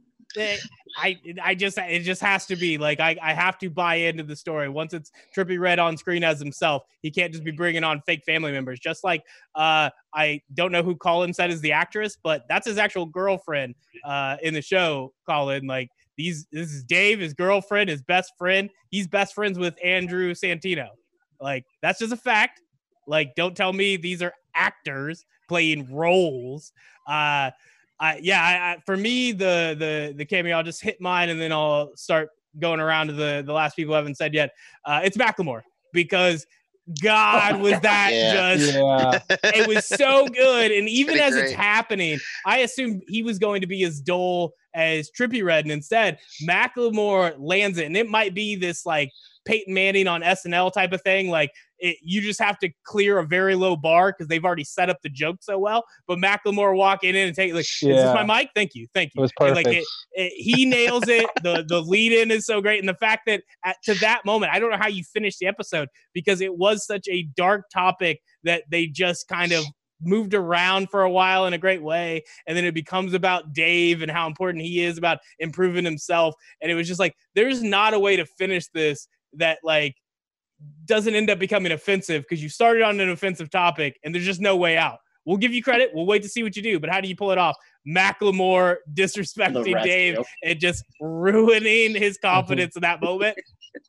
[0.97, 4.23] I I just it just has to be like I, I have to buy into
[4.23, 4.69] the story.
[4.69, 8.23] Once it's Trippie Redd on screen as himself, he can't just be bringing on fake
[8.25, 8.79] family members.
[8.79, 9.23] Just like
[9.55, 13.75] uh, I don't know who Colin said is the actress, but that's his actual girlfriend
[14.03, 15.13] uh, in the show.
[15.27, 18.69] Colin, like these, this is Dave, his girlfriend, his best friend.
[18.89, 20.89] He's best friends with Andrew Santino.
[21.39, 22.61] Like that's just a fact.
[23.07, 26.73] Like don't tell me these are actors playing roles.
[27.07, 27.51] Uh,
[27.99, 31.39] I, yeah, I, I, for me, the the the cameo, I'll just hit mine and
[31.39, 34.51] then I'll start going around to the the last people who haven't said yet.
[34.85, 35.61] Uh, it's Macklemore
[35.93, 36.45] because
[37.03, 38.55] God was that Yeah.
[38.55, 39.19] just yeah.
[39.43, 40.71] it was so good.
[40.71, 44.53] And even Pretty as it's happening, I assumed he was going to be as dull
[44.73, 49.11] as Trippie Redd, and instead Macklemore lands it, and it might be this like
[49.45, 51.29] Peyton Manning on SNL type of thing.
[51.29, 54.89] Like it, you just have to clear a very low bar because they've already set
[54.89, 55.83] up the joke so well.
[56.07, 58.13] But Macklemore walking in and taking like, is this Yeah.
[58.13, 58.51] my mic?
[58.55, 59.19] Thank you, thank you.
[59.19, 61.29] It was And, like it, it, he nails it.
[61.43, 64.51] the The lead in is so great, and the fact that at, to that moment,
[64.53, 68.21] I don't know how you finished the episode because it was such a dark topic
[68.43, 69.63] that they just kind of
[70.01, 74.01] moved around for a while in a great way and then it becomes about Dave
[74.01, 77.93] and how important he is about improving himself and it was just like there's not
[77.93, 79.95] a way to finish this that like
[80.85, 84.41] doesn't end up becoming offensive because you started on an offensive topic and there's just
[84.41, 84.99] no way out.
[85.25, 85.91] We'll give you credit.
[85.93, 87.55] We'll wait to see what you do, but how do you pull it off?
[87.87, 93.37] Macklemore The disrespecting Dave and just ruining his confidence in that moment.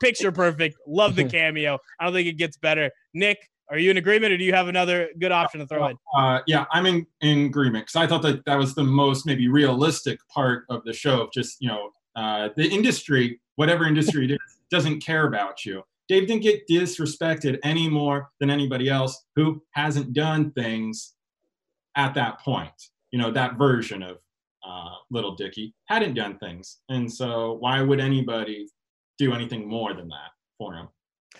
[0.00, 0.76] Picture perfect.
[0.86, 1.78] Love the cameo.
[1.98, 2.90] I don't think it gets better.
[3.14, 3.38] Nick,
[3.70, 5.96] are you in agreement or do you have another good option to throw in?
[6.14, 9.48] Uh, yeah, I'm in, in agreement because I thought that that was the most maybe
[9.48, 11.22] realistic part of the show.
[11.22, 14.38] Of just you know, uh, the industry, whatever industry it is,
[14.70, 15.82] doesn't care about you.
[16.10, 21.14] Dave didn't get disrespected any more than anybody else who hasn't done things
[21.94, 22.72] at that point.
[23.12, 24.16] You know, that version of
[24.66, 28.66] uh, Little Dicky hadn't done things, and so why would anybody
[29.18, 30.88] do anything more than that for him?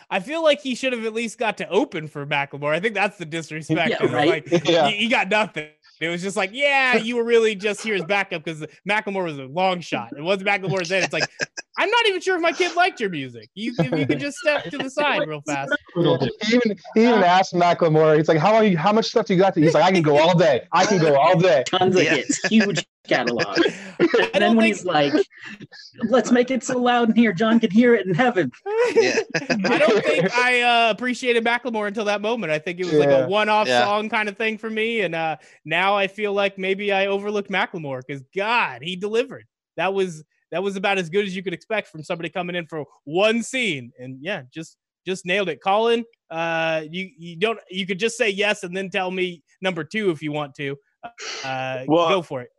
[0.08, 2.72] I feel like he should have at least got to open for Macklemore.
[2.72, 3.90] I think that's the disrespect.
[3.90, 4.50] Yeah, right.
[4.50, 4.88] Like Yeah.
[4.88, 5.68] he, he got nothing.
[6.00, 9.38] It was just like, yeah, you were really just here as backup because Macklemore was
[9.38, 10.12] a long shot.
[10.12, 11.28] And once Macklemore's in, it's like,
[11.80, 13.48] I'm not even sure if my kid liked your music.
[13.54, 15.72] You, if you could just step to the side real fast.
[15.96, 19.40] He even, he even asked Macklemore, he's like, how long, how much stuff do you
[19.40, 19.54] got?
[19.54, 19.60] To?
[19.60, 20.62] He's like, I can go all day.
[20.72, 21.64] I can go all day.
[21.66, 22.16] Tons of Yeah.
[22.16, 23.58] hits, huge catalog.
[23.98, 25.14] And then when think he's like,
[26.04, 28.52] "Let's make it so loud in here, John can hear it in heaven."
[28.94, 29.18] Yeah.
[29.64, 32.52] I don't think I uh, appreciated Macklemore until that moment.
[32.52, 33.84] I think it was like a one-off Yeah.
[33.84, 37.50] song kind of thing for me, and uh, now I feel like maybe I overlooked
[37.50, 39.46] Macklemore because God, he delivered.
[39.76, 42.66] That was that was about as good as you could expect from somebody coming in
[42.66, 45.60] for one scene, and yeah, just just nailed it.
[45.62, 49.84] Colin, uh, you you don't you could just say yes and then tell me number
[49.84, 50.76] two if you want to.
[51.44, 52.50] Uh, Well, go for it.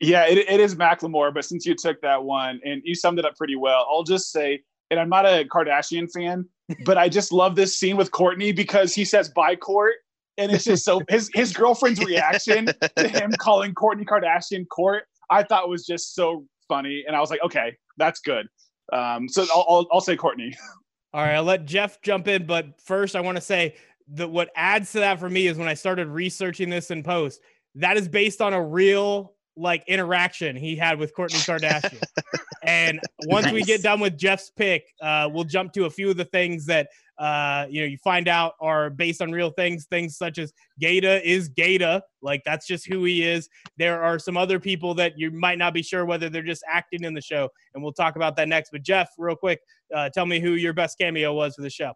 [0.00, 3.26] Yeah, it, it is Macklemore, but since you took that one and you summed it
[3.26, 6.46] up pretty well, I'll just say, and I'm not a Kardashian fan,
[6.86, 9.96] but I just love this scene with Courtney because he says bye court.
[10.38, 15.42] And it's just so his his girlfriend's reaction to him calling Courtney Kardashian court, I
[15.42, 17.04] thought was just so funny.
[17.06, 18.46] And I was like, okay, that's good.
[18.92, 20.56] Um, so I'll, I'll, I'll say Courtney.
[21.12, 23.74] All right, I'll let Jeff jump in, but first I want to say
[24.14, 27.40] that what adds to that for me is when I started researching this in post,
[27.74, 32.02] that is based on a real like interaction he had with Courtney Kardashian.
[32.62, 36.16] and once we get done with Jeff's pick, uh, we'll jump to a few of
[36.16, 39.86] the things that uh, you know you find out are based on real things.
[39.86, 43.48] Things such as Gata is Gata, like that's just who he is.
[43.76, 47.04] There are some other people that you might not be sure whether they're just acting
[47.04, 48.70] in the show, and we'll talk about that next.
[48.70, 49.60] But Jeff, real quick,
[49.94, 51.92] uh, tell me who your best cameo was for the show.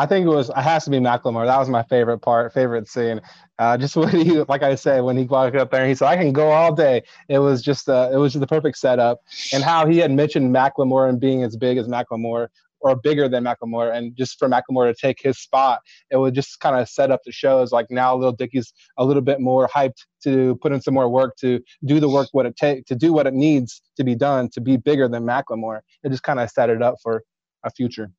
[0.00, 1.44] I think it was it has to be Macklemore.
[1.44, 3.20] That was my favorite part, favorite scene.
[3.58, 6.08] Uh, just when he, like I said, when he walked up there, and he said,
[6.08, 9.20] "I can go all day." It was just, uh, it was just the perfect setup,
[9.52, 12.48] and how he had mentioned Macklemore and being as big as Macklemore
[12.80, 16.60] or bigger than Macklemore, and just for Macklemore to take his spot, it would just
[16.60, 19.68] kind of set up the show as like now Little Dicky's a little bit more
[19.68, 22.94] hyped to put in some more work to do the work what it take to
[22.94, 25.80] do what it needs to be done to be bigger than Macklemore.
[26.02, 27.22] It just kind of set it up for
[27.64, 28.10] a future.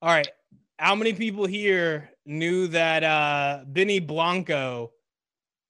[0.00, 0.28] All right.
[0.78, 4.92] How many people here knew that uh Benny Blanco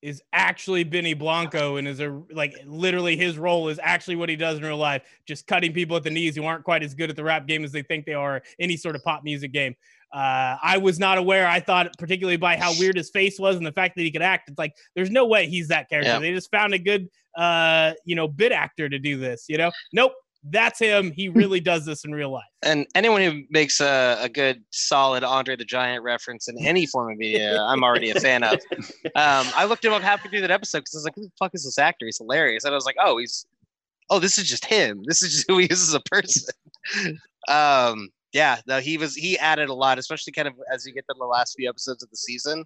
[0.04, 4.36] is actually Benny Blanco and is a like literally his role is actually what he
[4.36, 7.08] does in real life, just cutting people at the knees who aren't quite as good
[7.08, 9.74] at the rap game as they think they are any sort of pop music game.
[10.12, 11.46] Uh, I was not aware.
[11.48, 14.20] I thought, particularly by how weird his face was and the fact that he could
[14.20, 16.12] act, it's like there's no way he's that character.
[16.12, 16.18] Yeah.
[16.18, 19.46] They just found a good, uh, you know, bit actor to do this.
[19.48, 20.12] You know, nope,
[20.50, 21.10] that's him.
[21.10, 22.44] He really does this in real life.
[22.62, 27.12] And anyone who makes a, a good, solid Andre the Giant reference in any form
[27.12, 28.58] of media, I'm already a fan of.
[29.16, 31.30] Um, I looked him up halfway through that episode because I was like, "Who the
[31.38, 32.06] fuck is this actor?
[32.06, 33.46] He's hilarious." And I was like, "Oh, he's,
[34.10, 35.02] oh, this is just him.
[35.06, 36.52] This is just who he is as a person."
[37.48, 41.04] um, yeah, no, he was he added a lot, especially kind of as you get
[41.08, 42.64] to the last few episodes of the season,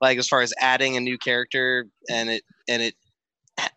[0.00, 2.94] like as far as adding a new character and it and it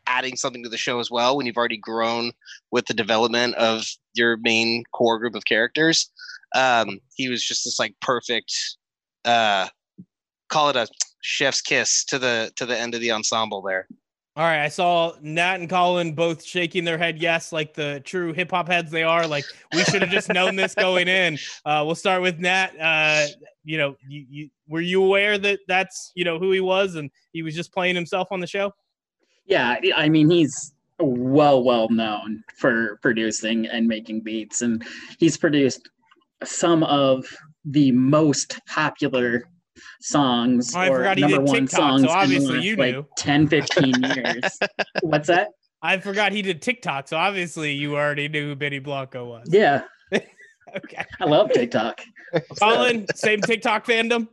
[0.08, 2.32] adding something to the show as well when you've already grown
[2.72, 6.10] with the development of your main core group of characters.
[6.56, 8.54] Um, he was just this like perfect,
[9.26, 9.68] uh,
[10.50, 10.88] call it a
[11.22, 13.88] chef's kiss to the to the end of the ensemble there.
[14.38, 18.32] All right, I saw Nat and Colin both shaking their head yes, like the true
[18.32, 19.28] hip hop heads they are.
[19.28, 21.38] Like we should have just known this going in.
[21.66, 22.72] Uh, we'll start with Nat.
[22.80, 23.28] Uh,
[23.66, 27.12] you know, you, you were you aware that that's you know who he was and
[27.34, 28.72] he was just playing himself on the show?
[29.52, 34.84] Yeah, I mean he's well well known for producing and making beats and
[35.20, 35.90] he's produced
[36.44, 37.26] some of
[37.66, 39.44] the most popular
[40.00, 42.56] songs Oh, I or forgot he number did one TikTok, so songs in the obviously
[42.56, 43.06] last, you like knew.
[43.18, 44.60] 10 15 years
[45.02, 45.50] what's that
[45.84, 49.48] I forgot he did TikTok, so obviously you already knew who Benny Blanco was.
[49.52, 49.84] yeah
[50.14, 52.02] Okay, i love tiktok
[52.60, 54.28] Colin, same TikTok fandom.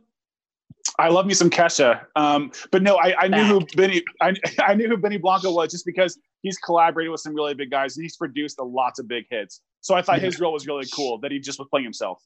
[0.97, 2.05] I love me some Kesha.
[2.15, 5.71] Um, but no, I, I knew who Benny I, I knew who Benny Blanco was
[5.71, 9.07] just because he's collaborated with some really big guys and he's produced a lots of
[9.07, 9.61] big hits.
[9.81, 12.21] So I thought his role was really cool that he just was playing himself.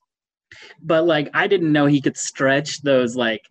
[0.81, 3.41] but like i didn't know he could stretch those like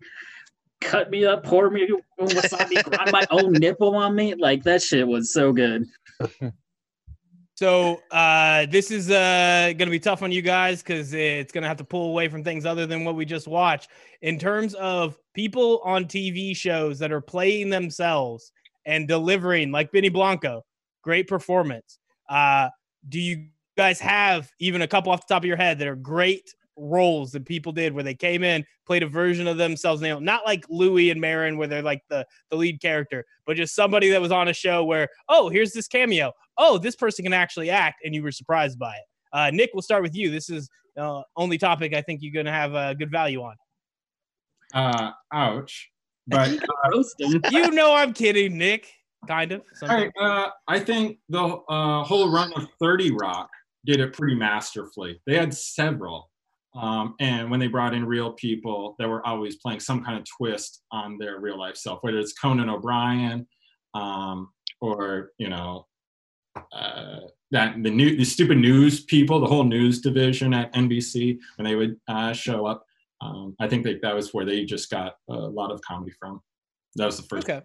[0.81, 1.89] cut me up pour me
[2.19, 5.85] wasabi grind my own nipple on me like that shit was so good
[7.55, 11.61] So uh, this is uh, going to be tough on you guys because it's going
[11.61, 13.89] to have to pull away from things other than what we just watched.
[14.23, 18.51] In terms of people on TV shows that are playing themselves
[18.85, 20.65] and delivering, like Benny Blanco,
[21.03, 21.99] great performance.
[22.27, 22.69] Uh,
[23.09, 23.47] do you
[23.77, 27.31] guys have even a couple off the top of your head that are great roles
[27.31, 30.65] that people did where they came in, played a version of themselves, Now, not like
[30.69, 34.31] Louis and Maron where they're like the the lead character, but just somebody that was
[34.31, 36.31] on a show where, oh, here's this cameo.
[36.57, 39.03] Oh, this person can actually act, and you were surprised by it.
[39.31, 40.29] Uh, Nick, we'll start with you.
[40.29, 43.55] This is uh, only topic I think you're going to have a good value on.
[44.73, 45.89] Uh, ouch.
[46.27, 46.57] But
[46.91, 47.15] roast
[47.51, 48.87] You know I'm kidding, Nick.
[49.27, 49.61] Kind of.
[49.81, 53.49] all right, uh, I think the uh, whole run of 30 Rock
[53.85, 55.21] did it pretty masterfully.
[55.25, 56.29] They had several.
[56.75, 60.25] Um, and when they brought in real people that were always playing some kind of
[60.25, 63.47] twist on their real life self, whether it's Conan O'Brien
[63.93, 64.49] um,
[64.81, 65.85] or, you know,
[66.71, 67.19] uh,
[67.51, 71.75] that the new the stupid news people, the whole news division at NBC, when they
[71.75, 72.85] would uh, show up,
[73.21, 76.41] um, I think that that was where they just got a lot of comedy from.
[76.95, 77.49] That was the first.
[77.49, 77.63] Okay.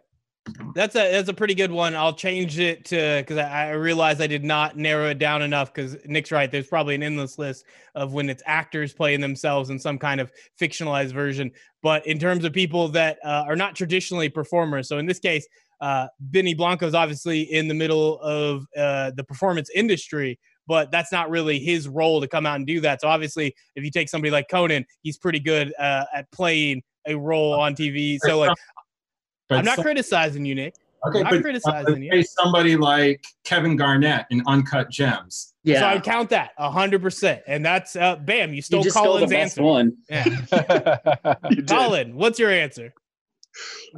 [0.75, 1.95] That's a that's a pretty good one.
[1.95, 5.73] I'll change it to because I, I realized I did not narrow it down enough.
[5.73, 6.51] Because Nick's right.
[6.51, 7.65] There's probably an endless list
[7.95, 11.51] of when it's actors playing themselves in some kind of fictionalized version.
[11.83, 15.47] But in terms of people that uh, are not traditionally performers, so in this case,
[15.81, 21.13] uh, Benny Blanco is obviously in the middle of uh, the performance industry, but that's
[21.13, 23.01] not really his role to come out and do that.
[23.01, 27.17] So obviously, if you take somebody like Conan, he's pretty good uh, at playing a
[27.17, 28.19] role on TV.
[28.21, 28.57] So like,
[29.51, 30.75] I'm not criticizing you, Nick.
[31.07, 32.23] Okay, I'm but, criticizing uh, you.
[32.25, 35.55] Somebody like Kevin Garnett in Uncut Gems.
[35.63, 38.53] Yeah, so I would count that hundred percent, and that's uh, bam.
[38.53, 39.63] You stole you Colin's answer.
[39.63, 39.97] One.
[40.11, 40.25] Yeah.
[41.69, 42.93] Colin, what's your answer?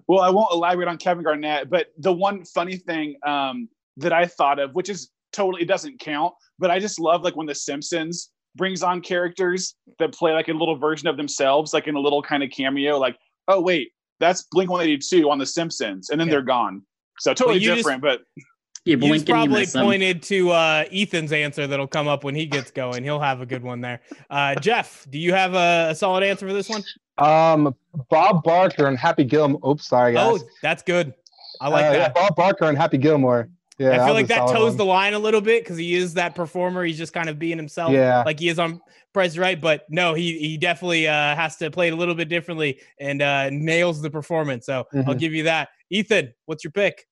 [0.07, 4.26] Well, I won't elaborate on Kevin Garnett, but the one funny thing um, that I
[4.26, 7.55] thought of, which is totally it doesn't count, but I just love like when The
[7.55, 12.01] Simpsons brings on characters that play like a little version of themselves, like in a
[12.01, 13.16] little kind of cameo, like,
[13.48, 16.34] oh wait, that's Blink 182 on The Simpsons, and then yeah.
[16.34, 16.82] they're gone.
[17.18, 18.42] So totally different, just, but
[18.84, 23.05] you just probably pointed to uh, Ethan's answer that'll come up when he gets going.
[23.05, 24.01] He'll have a good one there.
[24.30, 26.82] Uh, Jeff, do you have a, a, solid answer for this one?
[27.21, 27.75] Um,
[28.09, 29.61] Bob Barker and Happy Gilmore.
[29.73, 30.41] Oops, sorry guys.
[30.41, 31.14] Oh, that's good.
[31.61, 31.99] I like uh, that.
[31.99, 33.49] Yeah, Bob Barker and Happy Gilmore.
[33.79, 34.77] Yeah, I feel like that toes one.
[34.77, 36.85] the line a little bit because he is that performer.
[36.85, 38.23] He's just kind of being himself, yeah.
[38.27, 38.79] like he is on
[39.14, 39.59] Price Right.
[39.59, 43.23] But no, he he definitely uh, has to play it a little bit differently and
[43.23, 44.66] uh, nails the performance.
[44.66, 45.09] So mm-hmm.
[45.09, 45.71] I'll give you that.
[45.89, 47.07] Ethan, what's your pick?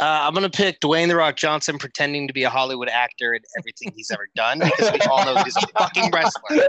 [0.00, 3.42] Uh, I'm gonna pick Dwayne the Rock Johnson pretending to be a Hollywood actor in
[3.58, 6.68] everything he's ever done because we all know he's a fucking wrestler.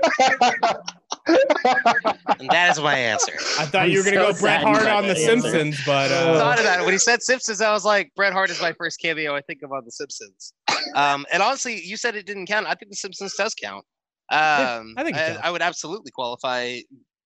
[2.39, 3.33] and that is my answer.
[3.59, 6.33] I thought I'm you were gonna so go Bret Hart on The Simpsons, but uh...
[6.33, 7.61] I thought about it when he said Simpsons.
[7.61, 10.53] I was like, Bret Hart is my first cameo I think of on The Simpsons.
[10.95, 12.65] Um, and honestly, you said it didn't count.
[12.65, 13.85] I think The Simpsons does count.
[14.31, 16.79] Um, I think I, I, would absolutely qualify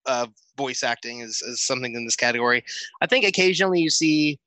[0.06, 0.28] uh,
[0.58, 2.64] voice acting as, as something in this category.
[3.02, 4.40] I think occasionally you see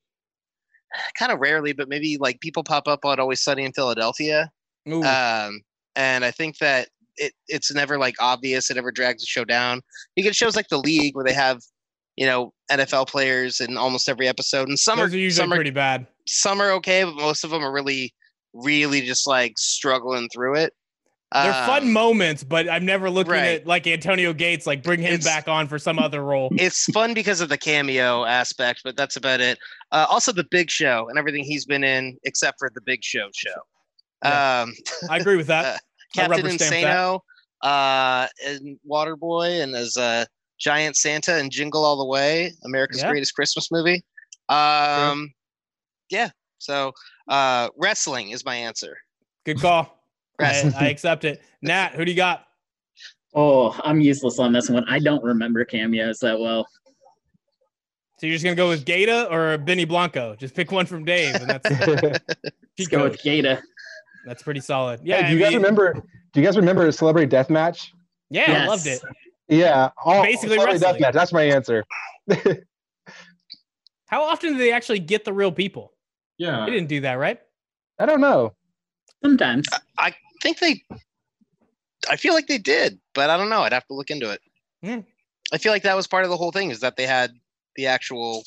[1.17, 4.49] kind of rarely, but maybe like people pop up on Always Sunny in Philadelphia.
[5.03, 5.61] Um,
[5.95, 8.69] and I think that it it's never like obvious.
[8.69, 9.81] It never drags the show down.
[10.15, 11.61] You get shows like The League where they have
[12.15, 15.49] you know NFL players in almost every episode, and some Those are, are usually some
[15.49, 16.07] pretty bad.
[16.27, 18.13] Some are okay, but most of them are really,
[18.53, 20.73] really just like struggling through it.
[21.33, 23.61] They're um, fun moments, but I'm never looking right.
[23.61, 26.49] at like Antonio Gates, like bring him it's, back on for some other role.
[26.53, 29.59] It's fun because of the cameo aspect, but that's about it.
[29.91, 33.27] Uh, also, the Big Show and everything he's been in, except for the Big Show
[33.35, 33.49] show.
[34.23, 34.61] Yeah.
[34.61, 34.73] Um,
[35.09, 35.65] I agree with that.
[35.75, 35.77] uh,
[36.15, 37.19] Captain Insano,
[37.61, 43.11] uh, and Waterboy, and as a Giant Santa and Jingle All the Way, America's yeah.
[43.11, 44.01] Greatest Christmas movie.
[44.47, 45.33] Um,
[46.09, 46.29] yeah.
[46.59, 46.93] So,
[47.27, 48.97] uh, wrestling is my answer.
[49.45, 49.96] Good call.
[50.39, 51.41] I, I accept it.
[51.61, 52.45] Nat, who do you got?
[53.33, 54.83] Oh, I'm useless on this one.
[54.87, 56.67] I don't remember cameos that well.
[58.19, 60.35] So you're just gonna go with Gata or Benny Blanco?
[60.35, 61.69] Just pick one from Dave, and that's
[62.77, 63.61] Let's go with Gata.
[64.25, 65.01] That's pretty solid.
[65.03, 65.21] Yeah.
[65.21, 65.93] Hey, do you guys remember?
[65.93, 67.93] Do you guys remember a Celebrity Death Match?
[68.29, 68.61] Yeah, yes.
[68.61, 69.01] I loved it.
[69.49, 71.13] Yeah, all, basically Celebrity Death Match.
[71.13, 71.85] That's my answer.
[74.07, 75.93] How often do they actually get the real people?
[76.37, 77.39] Yeah, they didn't do that, right?
[77.99, 78.53] I don't know.
[79.23, 79.67] Sometimes
[79.97, 80.13] I
[80.53, 80.97] think they.
[82.09, 83.61] I feel like they did, but I don't know.
[83.61, 84.41] I'd have to look into it.
[84.83, 84.99] Hmm.
[85.51, 87.31] I feel like that was part of the whole thing is that they had
[87.75, 88.43] the actual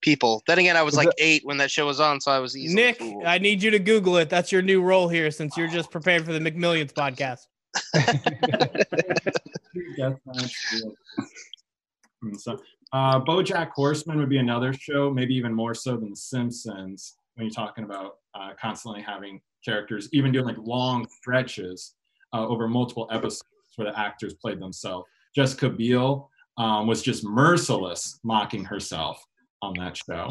[0.00, 0.42] people.
[0.46, 2.56] Then again, I was, was like eight when that show was on, so I was
[2.56, 2.98] easily Nick.
[2.98, 3.24] Fooled.
[3.24, 4.30] I need you to Google it.
[4.30, 7.46] That's your new role here, since you're just prepared for the McMillions podcast.
[12.38, 12.60] so,
[12.92, 17.46] uh, BoJack Horseman would be another show, maybe even more so than The Simpsons when
[17.46, 21.94] you're talking about uh, constantly having characters, even doing like long stretches
[22.32, 23.44] uh, over multiple episodes
[23.76, 25.06] where the actors played themselves.
[25.34, 29.24] Jessica Biel um, was just merciless mocking herself
[29.62, 30.30] on that show.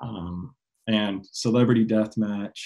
[0.00, 0.54] Um,
[0.86, 2.58] and Celebrity Deathmatch.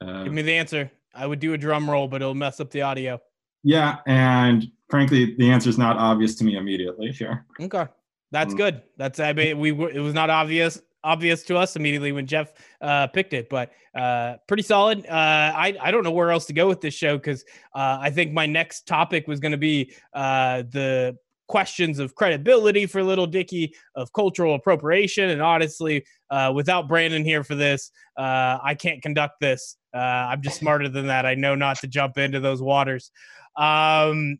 [0.00, 0.90] Uh, Give me the answer.
[1.14, 3.20] I would do a drum roll, but it'll mess up the audio.
[3.64, 7.44] Yeah, and frankly, the answer is not obvious to me immediately here.
[7.60, 7.86] Okay,
[8.30, 8.82] that's um, good.
[8.96, 12.52] That's I mean, we it was not obvious obvious to us immediately when Jeff
[12.82, 15.06] uh, picked it, but uh, pretty solid.
[15.06, 17.44] Uh, I I don't know where else to go with this show because
[17.74, 22.84] uh, I think my next topic was going to be uh, the questions of credibility
[22.84, 28.76] for Little Dicky, of cultural appropriation, and honestly, uh, without Brandon here for this, I
[28.78, 29.76] can't conduct this.
[29.94, 31.24] I'm just smarter than that.
[31.24, 33.10] I know not to jump into those waters.
[33.56, 34.38] Um,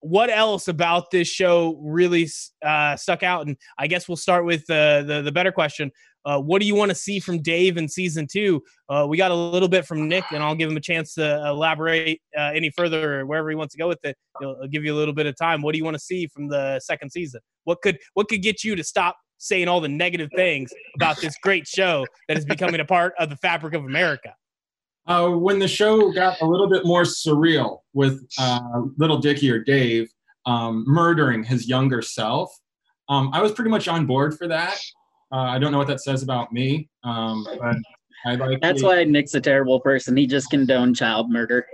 [0.00, 2.28] what else about this show really
[2.64, 3.46] uh, stuck out?
[3.46, 5.90] And I guess we'll start with the the, better question.
[6.24, 8.62] Uh, what do you want to see from Dave in season two?
[8.88, 11.46] Uh, we got a little bit from Nick, and I'll give him a chance to
[11.46, 14.16] elaborate uh, any further wherever he wants to go with it.
[14.42, 15.62] I'll give you a little bit of time.
[15.62, 17.40] What do you want to see from the second season?
[17.64, 21.34] What could what could get you to stop saying all the negative things about this
[21.42, 24.34] great show that is becoming a part of the fabric of America?
[25.06, 29.58] Uh, when the show got a little bit more surreal with uh, Little Dicky or
[29.58, 30.10] Dave
[30.46, 32.56] um, murdering his younger self,
[33.08, 34.78] um, I was pretty much on board for that.
[35.32, 37.76] Uh, I don't know what that says about me, um, but
[38.24, 38.60] I like.
[38.60, 40.16] That's the, why Nick's a terrible person.
[40.16, 41.66] He just condoned child murder.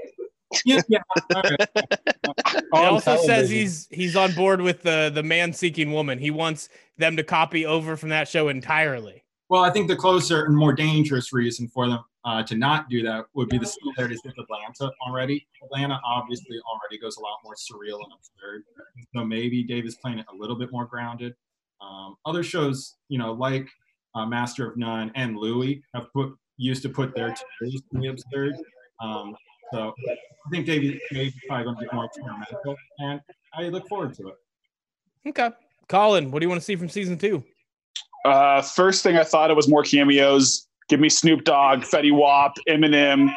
[0.65, 1.01] Yeah, yeah.
[1.31, 6.19] it also says he's he's on board with the the man seeking woman.
[6.19, 9.25] He wants them to copy over from that show entirely.
[9.49, 13.03] Well, I think the closer and more dangerous reason for them uh, to not do
[13.05, 15.47] that would be the similarities with Atlanta already.
[15.63, 18.65] Atlanta obviously already goes a lot more surreal and absurd.
[19.15, 21.35] So maybe Dave is playing it a little bit more grounded.
[21.81, 23.69] Um, other shows, you know, like
[24.17, 27.29] uh, Master of None and Louie, have put used to put their
[27.61, 28.55] tears in the absurd.
[29.01, 29.37] Um,
[29.73, 33.21] so I think Dave is probably going to get more experimental, and
[33.55, 34.35] I look forward to it.
[35.29, 35.51] Okay,
[35.89, 37.45] Colin, what do you want to see from season two?
[38.25, 40.66] Uh, first thing I thought it was more cameos.
[40.89, 43.35] Give me Snoop Dogg, Fetty Wap, Eminem,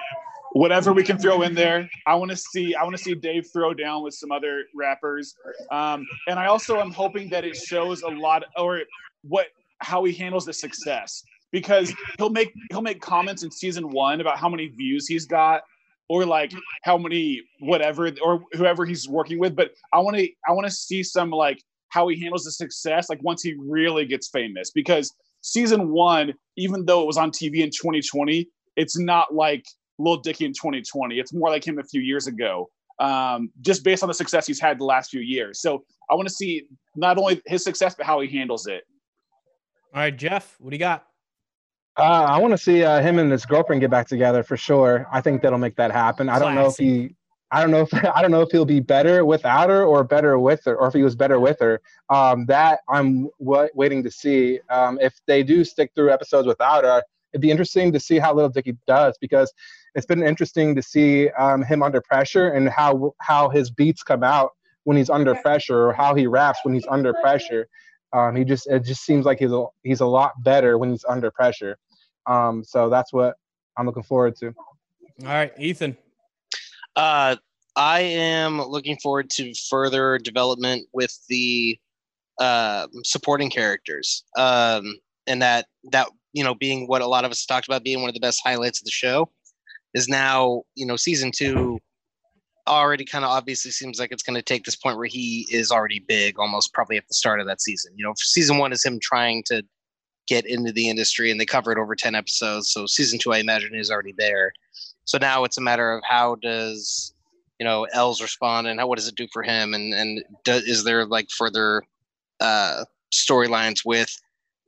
[0.51, 1.89] whatever we can throw in there.
[2.05, 2.75] I want to see.
[2.75, 5.35] I want to see Dave throw down with some other rappers,
[5.71, 8.81] um, and I also am hoping that it shows a lot or
[9.23, 9.47] what
[9.79, 14.37] how he handles the success because he'll make he'll make comments in season one about
[14.37, 15.61] how many views he's got
[16.07, 20.51] or like how many whatever or whoever he's working with but i want to i
[20.51, 24.29] want to see some like how he handles the success like once he really gets
[24.29, 29.63] famous because season one even though it was on tv in 2020 it's not like
[29.99, 31.19] Lil Dicky in 2020.
[31.19, 32.69] It's more like him a few years ago,
[32.99, 35.61] um, just based on the success he's had the last few years.
[35.61, 36.63] So I want to see
[36.95, 38.83] not only his success, but how he handles it.
[39.93, 41.05] All right, Jeff, what do you got?
[41.97, 45.05] Uh, I want to see uh, him and his girlfriend get back together for sure.
[45.11, 46.29] I think that'll make that happen.
[46.29, 47.15] I don't know if he,
[47.51, 50.37] I don't know if I don't know if he'll be better without her or better
[50.39, 51.81] with her, or if he was better with her.
[52.09, 54.59] Um, that I'm w- waiting to see.
[54.69, 58.33] Um, if they do stick through episodes without her, it'd be interesting to see how
[58.33, 59.53] Little Dicky does because
[59.95, 64.23] it's been interesting to see um, him under pressure and how how his beats come
[64.23, 64.51] out
[64.83, 67.67] when he's under pressure or how he raps when he's under pressure.
[68.13, 71.05] Um, he just it just seems like he's a he's a lot better when he's
[71.05, 71.77] under pressure.
[72.25, 73.35] Um, so that's what
[73.77, 74.47] I'm looking forward to.
[74.47, 75.97] All right, Ethan.
[76.95, 77.35] Uh,
[77.75, 81.77] I am looking forward to further development with the
[82.39, 87.45] uh, supporting characters, um, and that that you know being what a lot of us
[87.45, 89.29] talked about being one of the best highlights of the show
[89.93, 91.79] is now you know season two
[92.67, 95.71] already kind of obviously seems like it's going to take this point where he is
[95.71, 97.91] already big almost probably at the start of that season.
[97.95, 99.63] You know season one is him trying to
[100.27, 103.73] get into the industry and they covered over 10 episodes so season two i imagine
[103.73, 104.53] is already there
[105.09, 107.15] so now it's a matter of how does
[107.59, 109.73] you know els respond and how what does it do for him?
[109.73, 111.81] And and do, is there like further
[112.39, 114.15] uh storylines with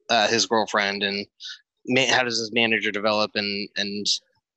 [0.09, 1.03] uh his girlfriend?
[1.03, 1.27] And
[2.09, 3.29] how does his manager develop?
[3.35, 4.07] And and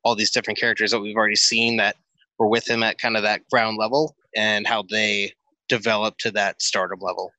[0.05, 1.97] all these different characters that we've already seen that
[2.39, 5.35] were with him at kind of that ground level and how they
[5.68, 7.30] develop to that stardom level.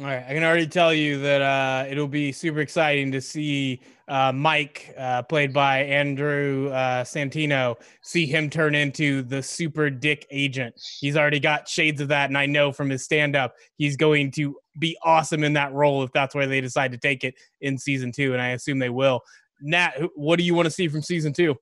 [0.00, 3.82] All right, I can already tell you that uh, it'll be super exciting to see
[4.08, 10.26] uh, Mike, uh, played by Andrew uh, Santino, see him turn into the super dick
[10.30, 10.74] agent.
[11.00, 14.56] He's already got shades of that, and I know from his stand-up, he's going to
[14.78, 18.10] be awesome in that role if that's where they decide to take it in season
[18.10, 19.20] two, and I assume they will.
[19.60, 21.54] Nat, what do you want to see from season two?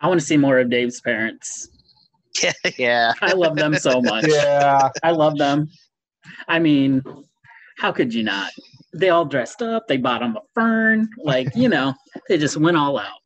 [0.00, 1.68] I want to see more of Dave's parents.
[2.42, 3.12] Yeah, yeah.
[3.22, 4.24] I love them so much.
[4.26, 4.88] Yeah.
[5.04, 5.68] I love them.
[6.48, 7.04] I mean,
[7.78, 8.50] how could you not?
[8.94, 9.88] They all dressed up.
[9.88, 11.08] They bought him a fern.
[11.18, 11.94] Like, you know,
[12.28, 13.18] they just went all out.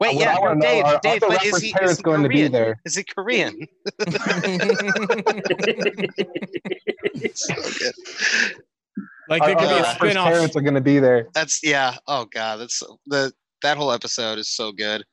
[0.00, 2.24] Wait, yeah, no, Dave, are, Dave, but is he, is he going Korean?
[2.24, 2.80] to be there?
[2.86, 3.66] Is he Korean?
[9.30, 10.26] Like there could be a spin-off.
[10.26, 11.28] Parents are going to be there.
[11.34, 11.94] That's yeah.
[12.08, 13.32] Oh god, that's the
[13.62, 15.04] that whole episode is so good.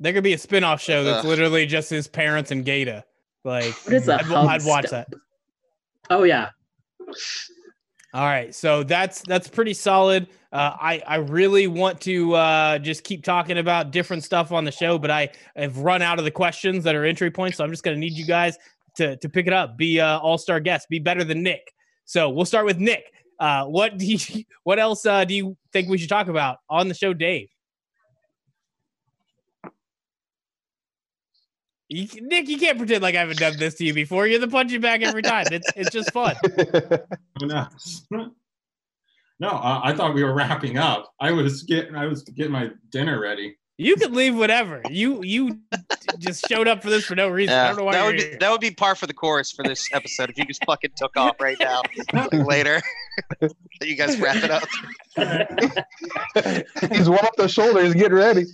[0.00, 1.26] There could be a spin-off show that's Ugh.
[1.26, 3.04] literally just his parents and Gata.
[3.44, 4.24] Like, what is that?
[4.24, 5.06] I'd, I'd watch that.
[6.10, 6.50] Oh yeah.
[8.14, 10.28] All right, so that's that's pretty solid.
[10.52, 14.70] Uh, I I really want to uh, just keep talking about different stuff on the
[14.70, 17.70] show, but I have run out of the questions that are entry points, so I'm
[17.70, 18.58] just going to need you guys
[18.96, 19.78] to to pick it up.
[19.78, 20.90] Be uh, all star guest.
[20.90, 21.72] Be better than Nick.
[22.04, 23.14] So we'll start with Nick.
[23.38, 26.88] Uh, what do you, what else uh, do you think we should talk about on
[26.88, 27.48] the show, Dave?
[31.92, 34.26] You, Nick, you can't pretend like I haven't done this to you before.
[34.26, 35.44] You're the punching bag every time.
[35.52, 36.36] It's it's just fun.
[37.42, 37.66] No,
[39.40, 41.12] no uh, I thought we were wrapping up.
[41.20, 43.56] I was getting I was getting my dinner ready.
[43.82, 44.80] You could leave whatever.
[44.88, 45.58] You you
[46.18, 47.54] just showed up for this for no reason.
[47.54, 48.36] I don't know why that you're would be here.
[48.40, 51.16] that would be par for the course for this episode if you just fucking took
[51.16, 52.80] off right now like later.
[53.82, 54.62] you guys wrap it up.
[56.92, 58.44] He's one up the shoulders, getting ready.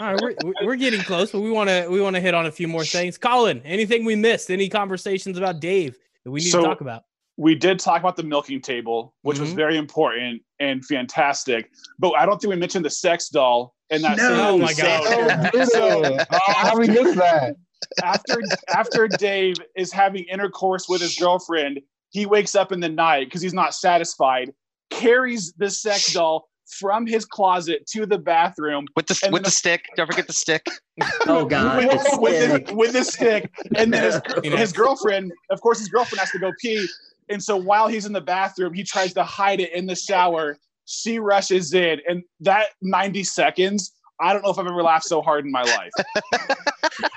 [0.00, 2.46] All right, we're, we're getting close, but we want to we want to hit on
[2.46, 3.16] a few more things.
[3.18, 4.50] Colin, anything we missed?
[4.50, 7.04] Any conversations about Dave that we need So- to talk about?
[7.36, 9.56] We did talk about the milking table, which was Mhm.
[9.56, 11.70] very important and fantastic.
[11.98, 14.28] But I don't think we mentioned the sex doll in that No.
[14.28, 15.50] same Oh my God.
[15.54, 17.56] Oh, So- oh, how we missed that?
[18.02, 21.80] after after Dave is having intercourse with his girlfriend,
[22.10, 24.52] he wakes up in the night because he's not satisfied,
[24.90, 26.48] carries the sex doll
[26.80, 29.84] from his closet to the bathroom With the with then- the stick.
[29.96, 30.66] Don't forget the stick.
[31.28, 32.68] Oh God, with, it's with, sick.
[32.68, 33.50] his, with his stick.
[33.76, 36.86] And then his, You his girlfriend, of course, his girlfriend has to go pee.
[37.28, 40.58] And so while he's in the bathroom, he tries to hide it in the shower.
[40.84, 45.20] She rushes in, and that 90 seconds, I don't know if I've ever laughed so
[45.20, 45.90] hard in my life.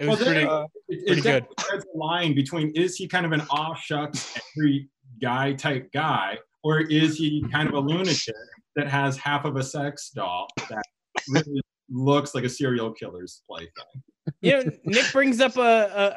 [0.00, 0.46] It was Well, pretty.
[0.46, 3.74] uh, it, pretty it definitely treads a line between is he kind of an aw
[3.74, 4.88] shucks every
[5.22, 8.34] guy type guy, or is he kind of a lunatic
[8.74, 10.82] that has half of a sex doll that
[11.28, 13.70] really looks like a serial killer's plaything?
[14.40, 15.60] You know, Nick brings up a,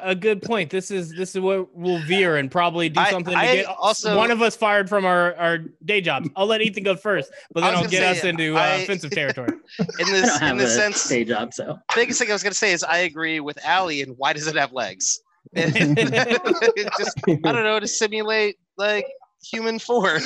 [0.03, 0.69] a, a good point.
[0.69, 3.65] This is this is what we'll veer and probably do I- something to I get
[3.65, 6.29] also- one of us fired from our, our day jobs.
[6.35, 9.11] I'll let Ethan go first, but then I'll get gonna us say, into uh, offensive
[9.11, 9.49] territory.
[9.79, 12.33] In I this don't have in this a sense, day job, so biggest thing I
[12.33, 14.01] was gonna say is I agree with Ali.
[14.01, 15.19] And why does it have legs?
[15.55, 19.05] Just I don't know to simulate like
[19.43, 20.21] human form.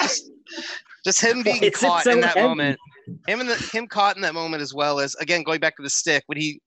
[0.00, 0.30] Just
[1.04, 2.48] just him being Why is it caught so in that heavy?
[2.48, 2.78] moment.
[3.28, 5.82] Him and the him caught in that moment as well as again going back to
[5.82, 6.60] the stick when he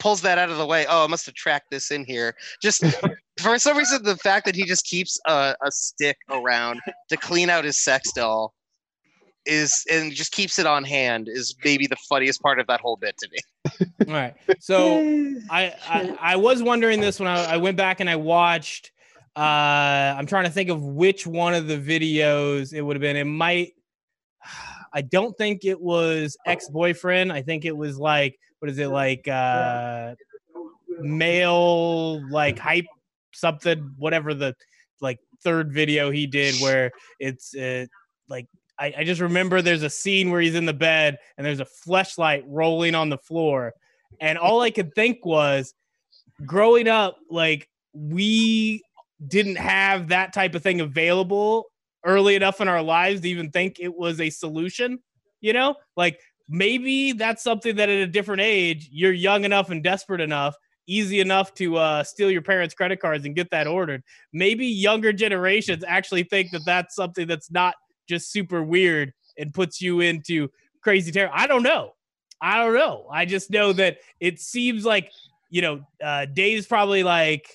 [0.00, 0.86] pulls that out of the way.
[0.88, 2.34] Oh, I must have tracked this in here.
[2.60, 2.82] Just
[3.38, 7.50] for some reason, the fact that he just keeps a, a stick around to clean
[7.50, 8.54] out his sex doll
[9.46, 12.96] is and just keeps it on hand is maybe the funniest part of that whole
[12.96, 14.08] bit to me.
[14.08, 14.34] All right.
[14.58, 14.98] So
[15.50, 18.90] I, I I was wondering this when I, I went back and I watched.
[19.36, 23.16] Uh, I'm trying to think of which one of the videos it would have been.
[23.16, 23.74] It might.
[24.92, 27.32] I don't think it was ex boyfriend.
[27.32, 30.14] I think it was like what is it like uh,
[31.00, 32.86] male like hype
[33.32, 34.54] something whatever the
[35.00, 37.86] like third video he did where it's uh,
[38.28, 38.46] like
[38.80, 41.66] I, I just remember there's a scene where he's in the bed and there's a
[41.86, 43.74] fleshlight rolling on the floor.
[44.20, 45.74] And all I could think was
[46.44, 48.82] growing up, like we
[49.26, 51.66] didn't have that type of thing available
[52.04, 54.98] early enough in our lives to even think it was a solution,
[55.42, 55.76] you know?
[55.94, 56.18] Like
[56.50, 61.20] maybe that's something that at a different age, you're young enough and desperate enough, easy
[61.20, 64.02] enough to uh, steal your parents' credit cards and get that ordered.
[64.32, 67.76] Maybe younger generations actually think that that's something that's not
[68.08, 70.48] just super weird and puts you into
[70.82, 71.30] crazy terror.
[71.32, 71.92] I don't know.
[72.42, 73.06] I don't know.
[73.12, 75.12] I just know that it seems like,
[75.50, 77.46] you know, uh, Dave's probably like,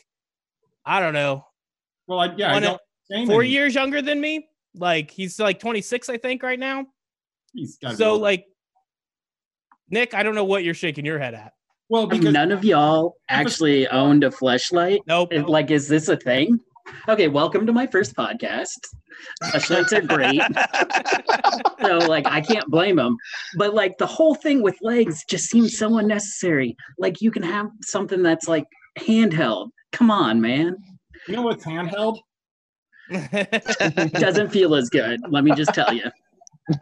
[0.85, 1.45] I don't know,
[2.07, 2.81] Well, I, yeah, I One- don't
[3.11, 4.47] say four years younger than me.
[4.75, 6.85] Like he's like 26, I think, right now.
[7.53, 8.45] He's gotta So like,
[9.89, 11.53] Nick, I don't know what you're shaking your head at.
[11.89, 14.99] well, because none of y'all actually owned a fleshlight.
[15.07, 15.31] Nope.
[15.31, 16.59] It- Like, is this a thing?
[17.09, 18.67] Okay, welcome to my first podcast.
[19.43, 20.39] Fleshlights are great.
[21.81, 23.17] so like I can't blame them.
[23.57, 26.75] But like the whole thing with legs just seems so unnecessary.
[26.99, 28.65] Like you can have something that's like
[28.99, 29.69] handheld.
[29.93, 30.75] Come on, man.
[31.27, 32.19] you know what's handheld?
[34.13, 35.21] Doesn't feel as good.
[35.27, 36.11] Let me just tell you.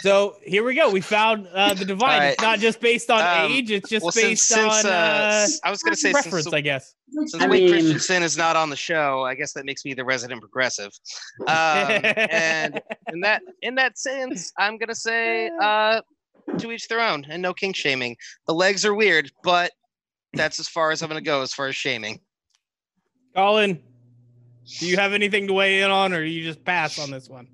[0.00, 0.90] so here we go.
[0.90, 2.16] We found uh, the divide.
[2.16, 4.88] All It's not just based on Um, ase; it's just well, based since on uh,
[4.94, 6.94] uh, s- I was gonna say since, preference, I guess.
[7.10, 9.94] since I Wade mean- Christensen is not on the show, I guess that makes me
[9.94, 10.92] the resident progressive.
[11.46, 12.80] Um, and
[13.12, 16.00] in that in that sense, I'm gonna say uh,
[16.58, 18.16] to each their own, and no king shaming.
[18.46, 19.72] The legs are weird, but
[20.34, 22.20] that's as far as I'm gonna go as far as shaming.
[23.34, 23.82] Colin,
[24.78, 27.48] do you have anything to weigh in on, or you just pass on this one?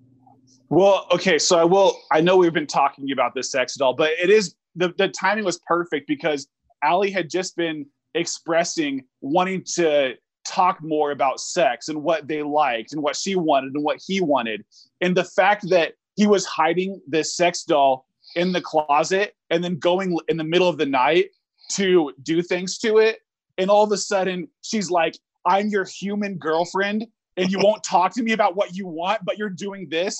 [0.68, 1.98] Well, okay, so I will.
[2.10, 5.44] I know we've been talking about this sex doll, but it is the the timing
[5.44, 6.48] was perfect because
[6.82, 10.14] Ali had just been expressing wanting to
[10.46, 14.20] talk more about sex and what they liked and what she wanted and what he
[14.20, 14.64] wanted,
[15.00, 19.78] and the fact that he was hiding this sex doll in the closet and then
[19.78, 21.26] going in the middle of the night
[21.70, 23.20] to do things to it
[23.58, 28.12] and all of a sudden she's like, I'm your human girlfriend, and you won't talk
[28.14, 30.18] to me about what you want, but you're doing this.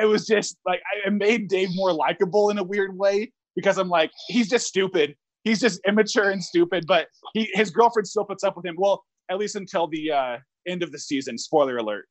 [0.00, 3.88] It was just like it made Dave more likable in a weird way because I'm
[3.88, 5.14] like, he's just stupid.
[5.44, 8.76] He's just immature and stupid, but he his girlfriend still puts up with him.
[8.78, 11.38] Well, at least until the uh, end of the season.
[11.38, 12.06] Spoiler alert.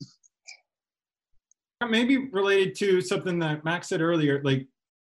[1.88, 4.68] Maybe related to something that Max said earlier, like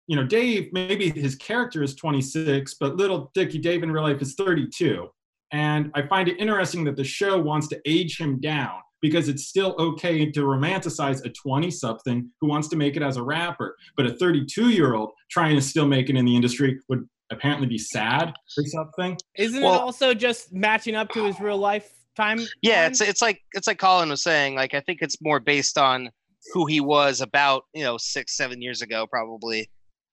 [0.08, 4.22] you know, Dave, maybe his character is 26, but little Dickie Dave in real life
[4.24, 5.08] is 32.
[5.52, 9.48] And I find it interesting that the show wants to age him down because it's
[9.48, 13.76] still okay to romanticize a 20 something who wants to make it as a rapper.
[13.96, 17.68] But a 32 year old trying to still make it in the industry would apparently
[17.68, 19.18] be sad or something.
[19.38, 22.40] Isn't well, it also just matching up to his real life time?
[22.62, 22.92] Yeah, time?
[22.92, 24.56] it's it's like it's like Colin was saying.
[24.56, 26.10] Like I think it's more based on
[26.54, 29.70] who he was about you know six seven years ago probably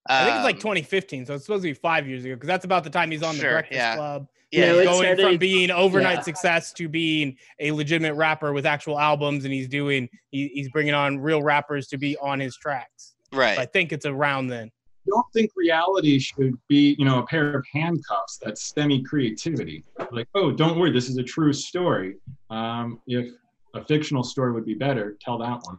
[0.09, 2.47] I think it's like um, 2015, so it's supposed to be five years ago because
[2.49, 3.97] that's about the time he's on the Breakfast yeah.
[3.97, 4.29] Club.
[4.53, 6.23] Yeah, he's going started, from being overnight yeah.
[6.23, 10.95] success to being a legitimate rapper with actual albums, and he's doing he, he's bringing
[10.95, 13.15] on real rappers to be on his tracks.
[13.33, 13.57] Right.
[13.57, 14.71] So I think it's around then.
[15.07, 19.85] I don't think reality should be, you know, a pair of handcuffs that stemmy creativity.
[20.11, 22.17] Like, oh, don't worry, this is a true story.
[22.51, 23.31] Um, if
[23.75, 25.79] a fictional story would be better, tell that one.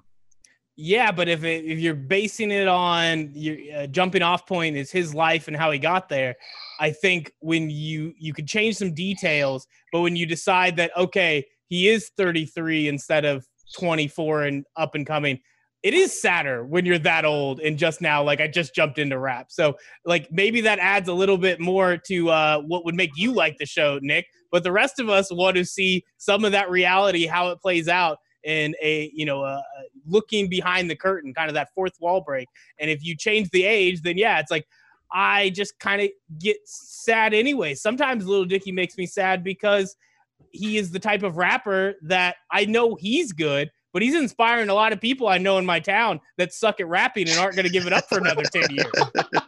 [0.80, 4.91] Yeah, but if it, if you're basing it on your uh, jumping off point is
[4.91, 6.36] his life and how he got there,
[6.80, 11.43] I think when you you could change some details, but when you decide that okay,
[11.65, 13.47] he is 33 instead of
[13.80, 15.39] 24 and up and coming,
[15.82, 19.17] it is sadder when you're that old and just now like I just jumped into
[19.17, 19.47] rap.
[19.49, 23.32] So like maybe that adds a little bit more to uh, what would make you
[23.34, 24.28] like the show, Nick.
[24.51, 27.88] But the rest of us want to see some of that reality, how it plays
[27.88, 29.61] out in a you know uh,
[30.07, 32.47] looking behind the curtain kind of that fourth wall break
[32.79, 34.65] and if you change the age then yeah it's like
[35.11, 39.97] i just kind of get sad anyway sometimes little dicky makes me sad because
[40.51, 44.73] he is the type of rapper that i know he's good but he's inspiring a
[44.75, 47.65] lot of people I know in my town that suck at rapping and aren't going
[47.65, 48.91] to give it up for another 10 years.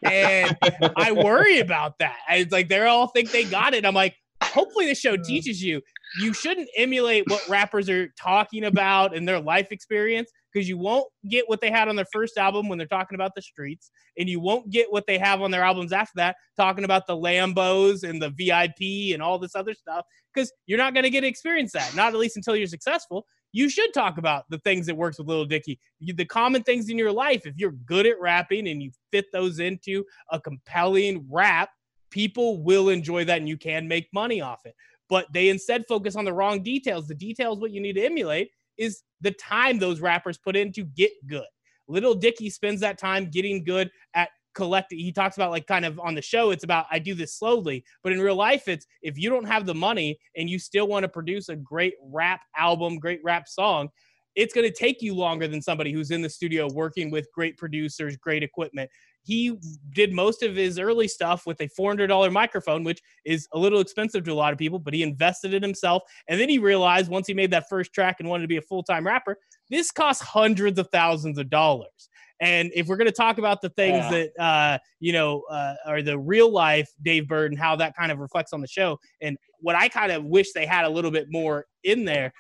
[0.02, 0.58] And
[0.95, 2.16] I worry about that.
[2.32, 3.86] It's like they all think they got it.
[3.86, 4.16] I'm like,
[4.50, 5.82] hopefully the show teaches you
[6.20, 11.08] you shouldn't emulate what rappers are talking about and their life experience because you won't
[11.30, 14.28] get what they had on their first album when they're talking about the streets and
[14.28, 18.08] you won't get what they have on their albums after that talking about the lambos
[18.08, 21.28] and the vip and all this other stuff because you're not going to get to
[21.28, 23.26] experience that not at least until you're successful.
[23.52, 26.97] You should talk about the things that works with little dicky the common things in
[26.97, 31.70] your life if you're good at rapping and you fit those into a compelling rap
[32.10, 34.76] people will enjoy that and you can make money off it
[35.10, 37.07] but they instead focus on the wrong details.
[37.07, 40.84] The details, what you need to emulate is the time those rappers put in to
[40.84, 41.47] get good.
[41.88, 44.99] Little Dicky spends that time getting good at collecting.
[44.99, 47.84] He talks about like kind of on the show, it's about I do this slowly,
[48.03, 51.03] but in real life, it's if you don't have the money and you still want
[51.03, 53.89] to produce a great rap album, great rap song,
[54.36, 57.57] it's going to take you longer than somebody who's in the studio working with great
[57.57, 58.89] producers, great equipment
[59.24, 59.60] he
[59.94, 64.24] did most of his early stuff with a $400 microphone, which is a little expensive
[64.24, 66.04] to a lot of people, but he invested in himself.
[66.28, 68.62] And then he realized once he made that first track and wanted to be a
[68.62, 69.38] full time rapper,
[69.70, 72.10] this costs hundreds of thousands of dollars.
[72.42, 74.10] And if we're going to talk about the things yeah.
[74.12, 78.12] that, uh, you know, uh, are the real life Dave Burd and how that kind
[78.12, 81.12] of reflects on the show, and what I kind of wish they had a little
[81.12, 82.32] bit more in there,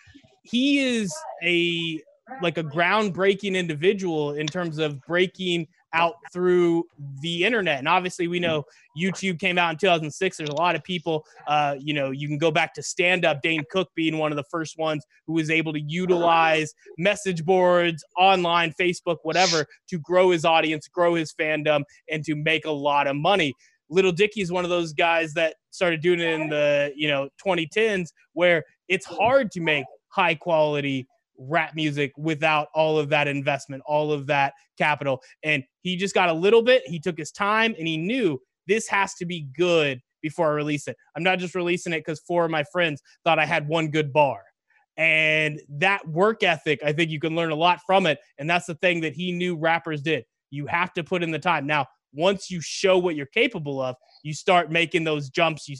[0.43, 1.13] he is
[1.43, 1.99] a
[2.41, 6.83] like a groundbreaking individual in terms of breaking out through
[7.21, 7.79] the internet.
[7.79, 8.63] And obviously, we know
[8.97, 10.37] YouTube came out in 2006.
[10.37, 13.41] There's a lot of people, uh, you know, you can go back to stand up,
[13.41, 18.03] Dane Cook being one of the first ones who was able to utilize message boards,
[18.17, 23.07] online, Facebook, whatever, to grow his audience, grow his fandom, and to make a lot
[23.07, 23.53] of money.
[23.89, 27.29] Little Dicky is one of those guys that started doing it in the you know
[27.45, 31.07] 2010s where it's hard to make high quality
[31.39, 35.21] rap music without all of that investment, all of that capital.
[35.43, 38.87] And he just got a little bit, he took his time and he knew this
[38.87, 40.97] has to be good before I release it.
[41.15, 44.11] I'm not just releasing it because four of my friends thought I had one good
[44.13, 44.41] bar.
[44.97, 48.19] And that work ethic, I think you can learn a lot from it.
[48.37, 50.25] And that's the thing that he knew rappers did.
[50.51, 51.65] You have to put in the time.
[51.65, 55.77] Now, once you show what you're capable of, you start making those jumps, you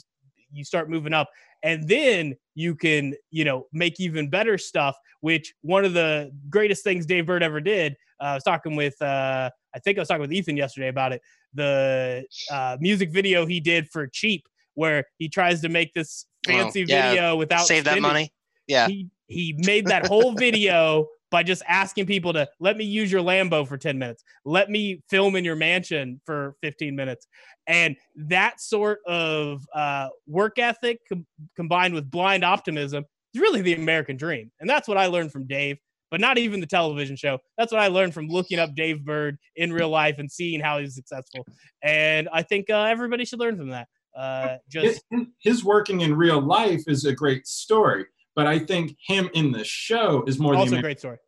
[0.52, 1.28] you start moving up
[1.62, 6.84] and then you can you know make even better stuff which one of the greatest
[6.84, 10.08] things dave burd ever did uh, i was talking with uh, i think i was
[10.08, 11.20] talking with ethan yesterday about it
[11.54, 16.82] the uh, music video he did for cheap where he tries to make this fancy
[16.82, 17.10] oh, yeah.
[17.10, 18.02] video without save spending.
[18.02, 18.32] that money
[18.66, 23.10] yeah he, he made that whole video by just asking people to let me use
[23.10, 27.26] your Lambo for 10 minutes, let me film in your mansion for 15 minutes.
[27.66, 31.26] And that sort of uh, work ethic com-
[31.56, 33.04] combined with blind optimism
[33.34, 34.50] is really the American dream.
[34.60, 35.78] And that's what I learned from Dave,
[36.10, 37.38] but not even the television show.
[37.56, 40.78] That's what I learned from looking up Dave Burd in real life and seeing how
[40.78, 41.46] he's successful.
[41.82, 43.88] And I think uh, everybody should learn from that.
[44.16, 48.04] Uh, just his, his working in real life is a great story,
[48.36, 51.18] but I think him in the show is more also a great story.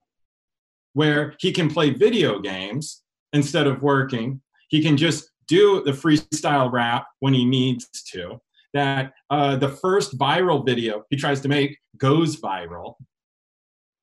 [0.94, 4.40] Where he can play video games instead of working.
[4.68, 8.40] He can just do the freestyle rap when he needs to.
[8.74, 12.94] That uh, the first viral video he tries to make goes viral.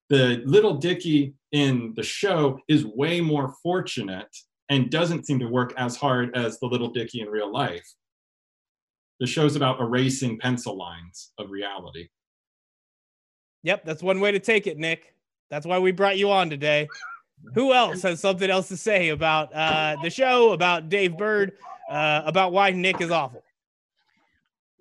[0.09, 4.29] The little Dicky in the show is way more fortunate
[4.69, 7.87] and doesn't seem to work as hard as the little Dicky in real life.
[9.19, 12.07] The show's about erasing pencil lines of reality.
[13.63, 15.13] Yep, that's one way to take it, Nick.
[15.49, 16.87] That's why we brought you on today.
[17.53, 21.53] Who else has something else to say about uh, the show, about Dave Burd,
[21.89, 23.43] uh, about why Nick is awful?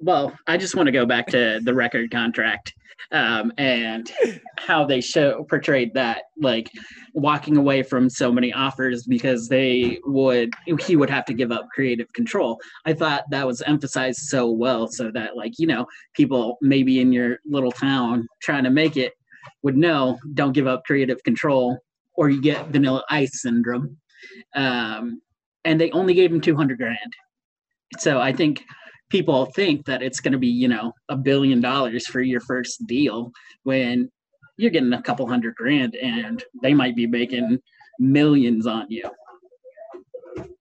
[0.00, 2.72] Well, I just want to go back to the record contract
[3.10, 4.10] um, and
[4.58, 6.70] how they show portrayed that, like
[7.14, 11.68] walking away from so many offers because they would he would have to give up
[11.74, 12.60] creative control.
[12.84, 17.12] I thought that was emphasized so well, so that like you know people maybe in
[17.12, 19.14] your little town trying to make it
[19.62, 21.78] would know don't give up creative control
[22.16, 23.96] or you get vanilla ice syndrome.
[24.54, 25.22] Um,
[25.64, 27.12] and they only gave him 200 grand.
[27.98, 28.64] So I think
[29.08, 32.86] people think that it's going to be, you know, a billion dollars for your first
[32.86, 33.32] deal
[33.62, 34.10] when
[34.56, 37.58] you're getting a couple hundred grand and they might be making
[37.98, 39.08] millions on you.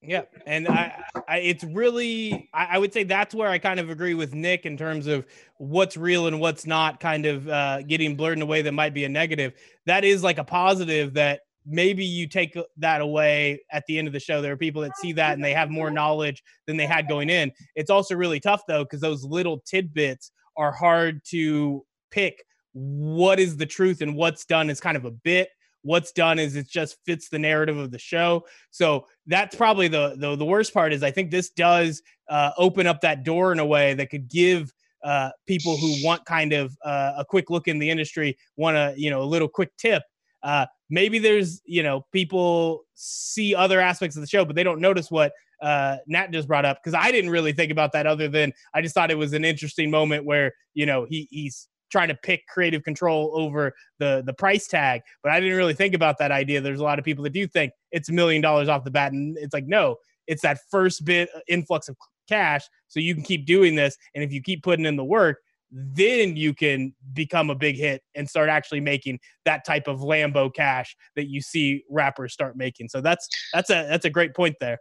[0.02, 3.89] Yeah, and I, I it's really, I, I, would say that's where I kind of
[3.89, 5.26] agree with Nick in terms of
[5.58, 8.93] what's real and what's not, kind of uh, getting blurred in a way that might
[8.93, 9.54] be a negative.
[9.86, 14.13] That is like a positive that maybe you take that away at the end of
[14.13, 14.41] the show.
[14.41, 17.30] There are people that see that and they have more knowledge than they had going
[17.30, 17.51] in.
[17.76, 22.43] It's also really tough though, because those little tidbits are hard to pick.
[22.74, 25.49] What is the truth and what's done is kind of a bit.
[25.82, 28.45] What's done is it just fits the narrative of the show.
[28.72, 30.91] So that's probably the the, the worst part.
[30.91, 34.28] Is I think this does uh, open up that door in a way that could
[34.28, 38.76] give uh, people who want kind of uh, a quick look in the industry, want
[38.76, 40.03] a you know a little quick tip
[40.48, 44.80] uh, maybe there's you know people see other aspects of the show, but they don't
[44.80, 48.08] notice what uh, Nat just brought up because I didn't really think about that.
[48.08, 51.68] Other than I just thought it was an interesting moment where you know he he's
[51.91, 55.93] trying to pick creative control over the the price tag, but I didn't really think
[55.93, 56.62] about that idea.
[56.62, 59.12] There's a lot of people that do think it's a million dollars off the bat,
[59.12, 61.98] and it's like no, it's that first bit uh, influx of
[62.30, 65.39] cash, so you can keep doing this, and if you keep putting in the work,
[65.72, 70.53] then you can become a big hit and start actually making that type of Lambo
[70.53, 72.89] cash that you see rappers start making.
[72.89, 74.78] So that's that's a that's a great point there.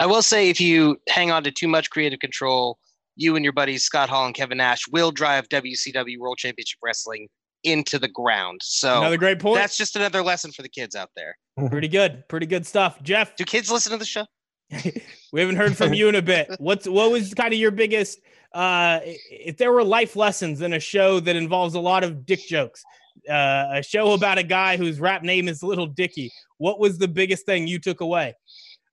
[0.00, 2.78] I will say if you hang on to too much creative control,
[3.16, 7.28] you and your buddies Scott Hall and Kevin Nash will drive WCW World Championship Wrestling
[7.64, 8.60] into the ground.
[8.62, 9.56] So another great point.
[9.56, 11.36] That's just another lesson for the kids out there.
[11.68, 12.22] Pretty good.
[12.28, 13.02] Pretty good stuff.
[13.02, 13.36] Jeff.
[13.36, 14.24] Do kids listen to the show?
[15.32, 16.50] we haven't heard from you in a bit.
[16.58, 18.20] What's what was kind of your biggest
[18.52, 22.40] uh, if there were life lessons in a show that involves a lot of dick
[22.46, 22.84] jokes,
[23.28, 27.08] uh, a show about a guy whose rap name is Little Dicky, what was the
[27.08, 28.34] biggest thing you took away?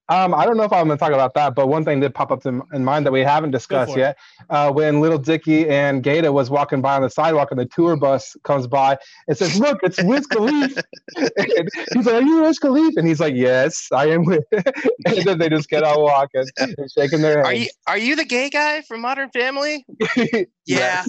[0.07, 2.13] Um, I don't know if I'm going to talk about that, but one thing did
[2.13, 4.17] pop up in, in mind that we haven't discussed yet.
[4.49, 7.95] Uh, when Little Dicky and Gata was walking by on the sidewalk, and the tour
[7.95, 8.97] bus comes by
[9.27, 10.83] and says, "Look, it's Wiz Khalifa."
[11.17, 14.43] and he's like, "Are you Wiz Khalifa?" And he's like, "Yes, I am." With
[15.05, 17.47] And then they just get out walking and shaking their heads.
[17.47, 19.85] Are you Are you the gay guy from Modern Family?
[20.65, 21.03] yeah.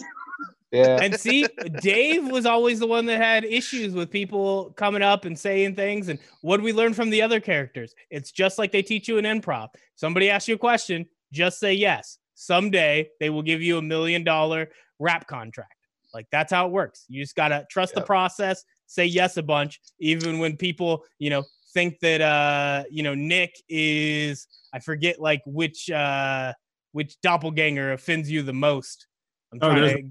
[0.72, 0.98] Yeah.
[1.00, 1.46] And see,
[1.80, 6.08] Dave was always the one that had issues with people coming up and saying things.
[6.08, 7.94] And what do we learn from the other characters?
[8.10, 9.68] It's just like they teach you in improv.
[9.94, 12.18] Somebody asks you a question, just say yes.
[12.34, 15.72] Someday they will give you a million dollar rap contract.
[16.12, 17.04] Like that's how it works.
[17.08, 18.02] You just gotta trust yep.
[18.02, 21.44] the process, say yes a bunch, even when people, you know,
[21.74, 26.52] think that uh, you know, Nick is I forget like which uh
[26.92, 29.06] which doppelganger offends you the most.
[29.52, 30.02] I'm oh, trying to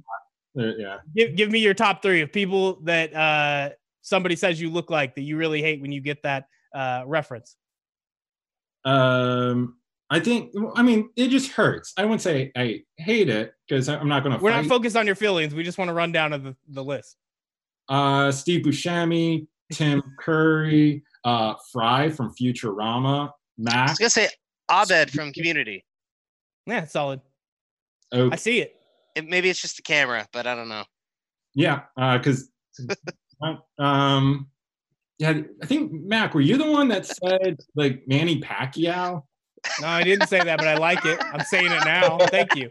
[0.55, 0.97] yeah.
[1.15, 3.69] Give give me your top three of people that uh,
[4.01, 7.55] somebody says you look like that you really hate when you get that uh, reference.
[8.85, 9.77] Um,
[10.09, 10.53] I think.
[10.75, 11.93] I mean, it just hurts.
[11.97, 14.43] I wouldn't say I hate it because I'm not going to.
[14.43, 14.61] We're fight.
[14.61, 15.53] not focused on your feelings.
[15.53, 17.17] We just want to run down to the, the list.
[17.89, 23.75] Uh, Steve Buscemi, Tim Curry, uh, Fry from Futurama, Max.
[23.77, 24.29] I was gonna say
[24.69, 25.83] Abed from Community.
[26.65, 27.21] Yeah, solid.
[28.13, 28.33] Okay.
[28.33, 28.74] I see it
[29.15, 30.83] it, maybe it's just the camera, but I don't know.
[31.53, 32.49] Yeah, uh, because
[33.41, 34.47] uh, um,
[35.19, 39.23] Yeah, I think Mac, were you the one that said like Manny Pacquiao?
[39.81, 41.19] No, I didn't say that, but I like it.
[41.33, 42.19] I'm saying it now.
[42.27, 42.69] Thank you.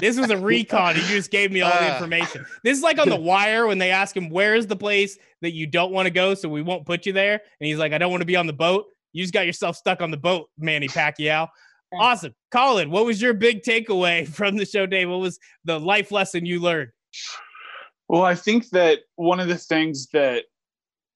[0.00, 0.94] This was a recon.
[0.94, 1.94] You just gave me all the Uh.
[1.94, 2.46] information.
[2.62, 5.66] This is like on the wire when they ask him, Where's the place that you
[5.66, 6.34] don't want to go?
[6.34, 7.32] So we won't put you there.
[7.60, 8.84] And he's like, I don't want to be on the boat.
[9.12, 11.48] You just got yourself stuck on the boat, Manny Pacquiao.
[12.00, 12.34] Awesome.
[12.50, 15.08] Colin, what was your big takeaway from the show, Dave?
[15.08, 16.90] What was the life lesson you learned?
[18.08, 20.44] Well, I think that one of the things that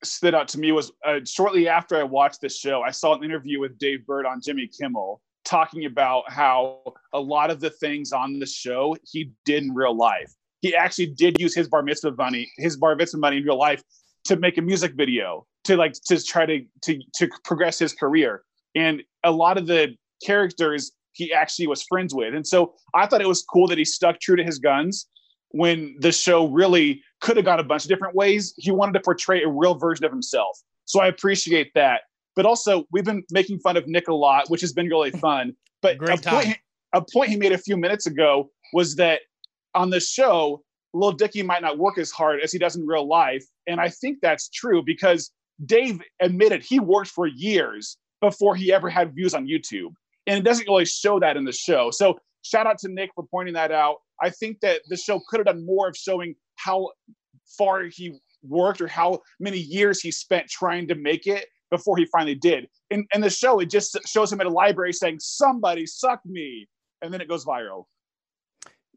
[0.04, 3.24] stood out to me was uh, shortly after I watched the show, I saw an
[3.24, 8.12] interview with Dave Burd on Jimmy Kimmel talking about how a lot of the things
[8.12, 10.32] on the show he did in real life.
[10.60, 13.82] He actually did use his bar mitzvah money, his bar mitzvah money in real life
[14.24, 18.42] to make a music video to like to try to to to progress his career.
[18.74, 19.94] And a lot of the
[20.24, 22.34] characters he actually was friends with.
[22.34, 25.06] And so I thought it was cool that he stuck true to his guns
[25.50, 28.54] when the show really could have gone a bunch of different ways.
[28.56, 30.58] He wanted to portray a real version of himself.
[30.84, 32.02] So I appreciate that.
[32.36, 35.54] But also, we've been making fun of Nick a lot, which has been really fun.
[35.82, 36.58] But a, point,
[36.92, 39.20] a point he made a few minutes ago was that
[39.74, 40.62] on the show,
[40.94, 43.44] Lil Dicky might not work as hard as he does in real life.
[43.66, 45.30] And I think that's true because
[45.64, 49.92] Dave admitted he worked for years before he ever had views on YouTube.
[50.28, 51.90] And it doesn't really show that in the show.
[51.90, 53.96] So shout out to Nick for pointing that out.
[54.22, 56.90] I think that the show could have done more of showing how
[57.56, 62.04] far he worked or how many years he spent trying to make it before he
[62.06, 62.68] finally did.
[62.90, 66.68] In, in the show, it just shows him at a library saying, Somebody suck me.
[67.00, 67.84] And then it goes viral.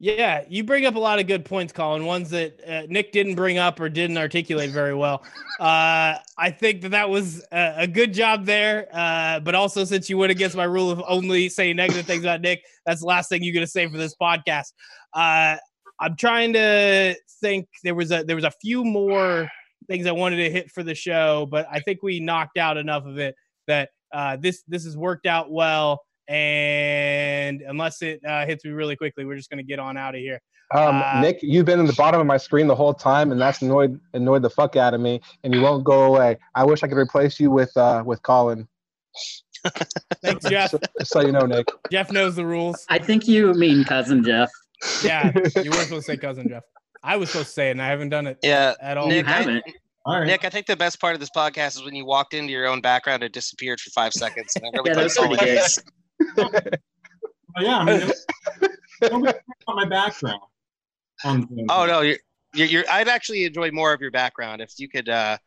[0.03, 2.07] Yeah, you bring up a lot of good points, Colin.
[2.07, 5.21] Ones that uh, Nick didn't bring up or didn't articulate very well.
[5.59, 8.87] Uh, I think that that was a, a good job there.
[8.91, 12.41] Uh, but also, since you went against my rule of only saying negative things about
[12.41, 14.73] Nick, that's the last thing you're going to say for this podcast.
[15.13, 15.57] Uh,
[15.99, 17.67] I'm trying to think.
[17.83, 19.47] There was a there was a few more
[19.87, 23.05] things I wanted to hit for the show, but I think we knocked out enough
[23.05, 23.35] of it
[23.67, 26.01] that uh, this this has worked out well.
[26.31, 30.15] And unless it uh, hits me really quickly, we're just going to get on out
[30.15, 30.39] of here.
[30.73, 33.41] Um, Uh, Nick, you've been in the bottom of my screen the whole time, and
[33.41, 36.37] that's annoyed annoyed the fuck out of me, and you won't go away.
[36.55, 38.67] I wish I could replace you with uh, with Colin.
[40.23, 40.71] Thanks, Jeff.
[40.71, 41.67] So, just so you know, Nick.
[41.91, 42.85] Jeff knows the rules.
[42.87, 44.49] I think you mean cousin Jeff.
[45.03, 46.63] Yeah, you were supposed to say cousin Jeff.
[47.03, 49.07] I was supposed to say it, and I haven't done it Yeah, at all.
[49.09, 49.63] Nick, I- haven't.
[50.05, 50.25] All right.
[50.25, 52.65] Nick, I think the best part of this podcast is when you walked into your
[52.67, 54.53] own background and disappeared for five seconds.
[54.55, 55.69] And I really Yeah, thought that's that's all pretty good.
[56.21, 56.35] Is.
[57.55, 58.11] Well, yeah, I mean,
[59.01, 60.41] nobody cares about my background.
[61.23, 62.17] On Oh no, you're,
[62.55, 65.37] you're, you're I'd actually enjoy more of your background if you could uh,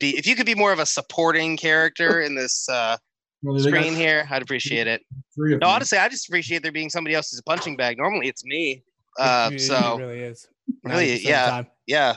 [0.00, 2.96] be if you could be more of a supporting character in this uh,
[3.42, 4.26] Well, they got screen here.
[4.30, 5.02] I'd appreciate it.
[5.36, 5.62] No, them.
[5.62, 7.98] honestly, I just appreciate there being somebody else as a punching bag.
[7.98, 8.82] Normally, it's me.
[9.16, 10.48] Uh, It- it so really is.
[10.82, 11.46] Really, 90% of the yeah.
[11.50, 11.66] time.
[11.86, 12.16] yeah.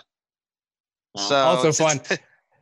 [1.16, 1.97] So Also fun.
[1.97, 2.12] It's,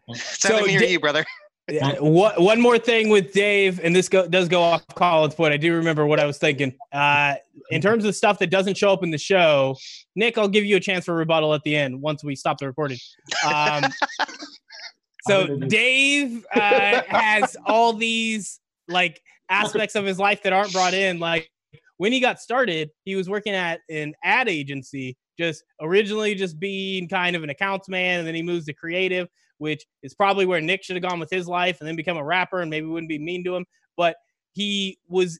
[0.09, 1.23] it's So me or di- you, brother.
[1.67, 5.51] Yeah, what, one more thing with Dave, and this go, does go off Colin's point.
[5.51, 6.75] I do remember what I was thinking.
[6.91, 7.35] Uh,
[7.71, 9.75] in terms of stuff that doesn't show up in the show,
[10.15, 12.67] Nick, I'll give you a chance for rebuttal at the end once we stop the
[12.67, 12.99] recording.
[13.47, 13.83] Um,
[15.27, 21.19] so Dave uh, has all these like aspects of his life that aren't brought in.
[21.19, 21.49] Like
[21.97, 27.07] when he got started, he was working at an ad agency, just originally just being
[27.07, 30.61] kind of an accounts man, and then he moves to creative, which is probably where
[30.61, 33.09] Nick should have gone with his life, and then become a rapper, and maybe wouldn't
[33.09, 33.65] be mean to him.
[33.97, 34.15] But
[34.53, 35.39] he was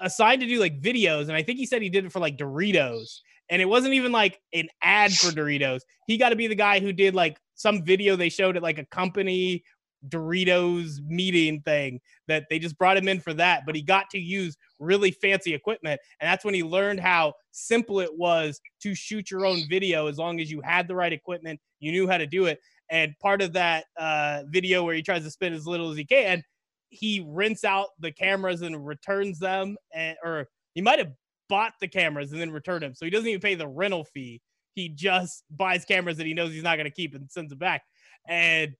[0.00, 2.36] assigned to do like videos, and I think he said he did it for like
[2.36, 3.20] Doritos.
[3.48, 5.82] And it wasn't even like an ad for Doritos.
[6.08, 8.78] He got to be the guy who did like some video they showed at like
[8.78, 9.62] a company
[10.08, 14.18] Doritos meeting thing that they just brought him in for that, but he got to
[14.18, 16.00] use really fancy equipment.
[16.20, 20.18] And that's when he learned how simple it was to shoot your own video as
[20.18, 22.60] long as you had the right equipment, you knew how to do it.
[22.90, 26.04] And part of that uh, video where he tries to spend as little as he
[26.04, 26.42] can,
[26.90, 31.12] he rents out the cameras and returns them, and, or he might have
[31.48, 32.94] bought the cameras and then returned them.
[32.94, 34.40] So he doesn't even pay the rental fee.
[34.74, 37.58] He just buys cameras that he knows he's not going to keep and sends them
[37.58, 37.82] back.
[38.28, 38.72] And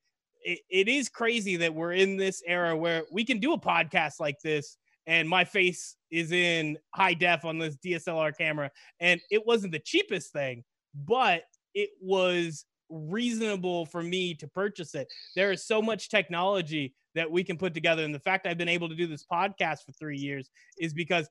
[0.42, 4.20] it, it is crazy that we're in this era where we can do a podcast
[4.20, 4.76] like this
[5.06, 8.70] and my face is in high def on this DSLR camera.
[9.00, 11.42] And it wasn't the cheapest thing, but
[11.74, 15.08] it was reasonable for me to purchase it.
[15.34, 18.04] There is so much technology that we can put together.
[18.04, 21.28] And the fact I've been able to do this podcast for three years is because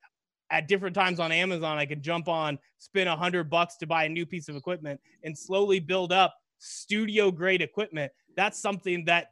[0.52, 4.06] at different times on Amazon, I can jump on, spend a hundred bucks to buy
[4.06, 8.12] a new piece of equipment and slowly build up studio grade equipment.
[8.36, 9.32] That's something that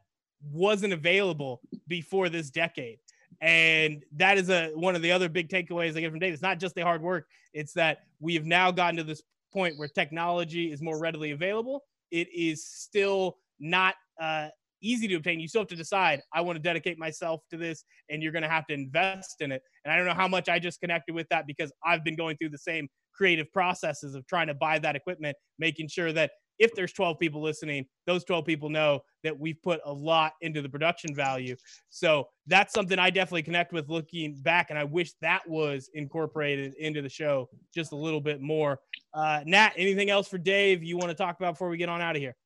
[0.50, 2.98] wasn't available before this decade.
[3.40, 6.32] And that is a one of the other big takeaways I get from Dave.
[6.32, 9.22] It's not just the hard work, it's that we have now gotten to this
[9.52, 11.84] point where technology is more readily available.
[12.14, 14.48] It is still not uh,
[14.80, 15.40] easy to obtain.
[15.40, 18.44] You still have to decide, I want to dedicate myself to this, and you're going
[18.44, 19.62] to have to invest in it.
[19.84, 22.36] And I don't know how much I just connected with that because I've been going
[22.36, 26.74] through the same creative processes of trying to buy that equipment, making sure that if
[26.74, 30.68] there's 12 people listening, those 12 people know that we've put a lot into the
[30.68, 31.56] production value.
[31.90, 34.70] So that's something I definitely connect with looking back.
[34.70, 38.80] And I wish that was incorporated into the show just a little bit more.
[39.12, 42.00] Uh, Nat, anything else for Dave you want to talk about before we get on
[42.00, 42.36] out of here?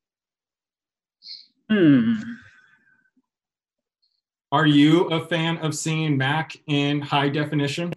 [1.71, 2.15] Hmm.
[4.51, 7.93] Are you a fan of seeing Mac in high definition?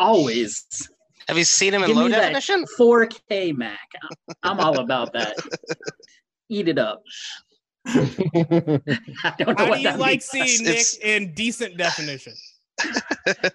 [0.00, 0.88] Always.
[1.28, 2.64] Have you seen him in low definition?
[2.78, 3.88] 4K Mac.
[4.42, 5.36] I'm all about that.
[6.48, 7.02] Eat it up.
[7.86, 8.04] How
[9.36, 10.24] do you like means.
[10.24, 10.98] seeing Nick it's...
[10.98, 12.32] in decent definition?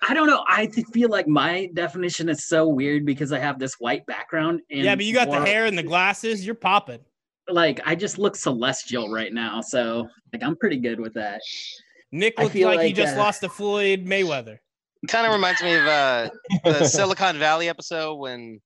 [0.01, 0.43] I don't know.
[0.47, 4.61] I feel like my definition is so weird because I have this white background.
[4.69, 6.45] And yeah, but you got more, the hair and the glasses.
[6.45, 6.99] You're popping.
[7.47, 11.41] Like I just look celestial right now, so like I'm pretty good with that.
[12.11, 14.59] Nick looks like, like, he just uh, lost to Floyd Mayweather
[15.07, 16.29] kind of reminds me of uh,
[16.63, 18.61] the Silicon Valley episode when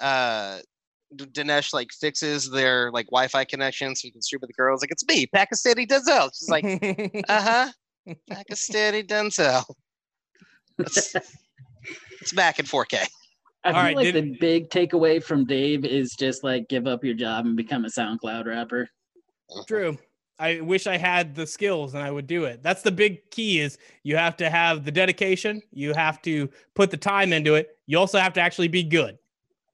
[0.00, 0.58] uh,
[1.14, 4.82] Dinesh like fixes their like Wi-Fi connection so you can stream with the girls.
[4.82, 6.30] Like it's me, Pakistani Denzel.
[6.36, 6.64] She's like,
[7.28, 7.72] uh huh,
[8.30, 9.64] Pakistani Denzel.
[10.78, 11.14] It's,
[12.20, 13.06] it's back in 4K.
[13.64, 14.14] I feel right, like did...
[14.14, 17.88] the big takeaway from Dave is just like give up your job and become a
[17.88, 18.88] SoundCloud rapper.
[19.66, 19.96] True.
[20.38, 22.62] I wish I had the skills and I would do it.
[22.62, 26.90] That's the big key is you have to have the dedication, you have to put
[26.90, 27.78] the time into it.
[27.86, 29.18] You also have to actually be good.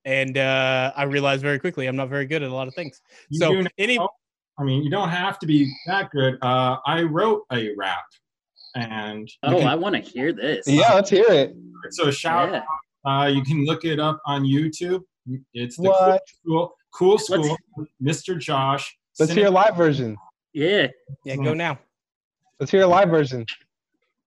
[0.05, 3.01] And uh, I realized very quickly I'm not very good at a lot of things.
[3.29, 3.99] You so any
[4.59, 6.39] I mean, you don't have to be that good.
[6.43, 8.05] Uh, I wrote a rap
[8.75, 10.67] and Oh, can, I want to hear this.
[10.67, 11.57] Yeah, let's hear it.
[11.91, 12.63] So shout yeah.
[13.05, 13.25] out.
[13.25, 15.03] Uh, you can look it up on YouTube.
[15.55, 16.21] It's the what?
[16.45, 17.57] cool school, cool school,
[18.03, 18.39] Mr.
[18.39, 18.97] Josh.
[19.19, 20.17] Let's hear a live version.
[20.53, 20.89] Yeah.
[21.25, 21.79] Yeah, go now.
[22.61, 23.47] Let's hear a live version.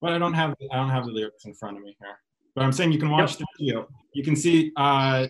[0.02, 2.20] But I don't have I don't have the lyrics in front of me here.
[2.54, 3.88] But I'm saying you can watch the video.
[4.14, 5.28] You can see uh,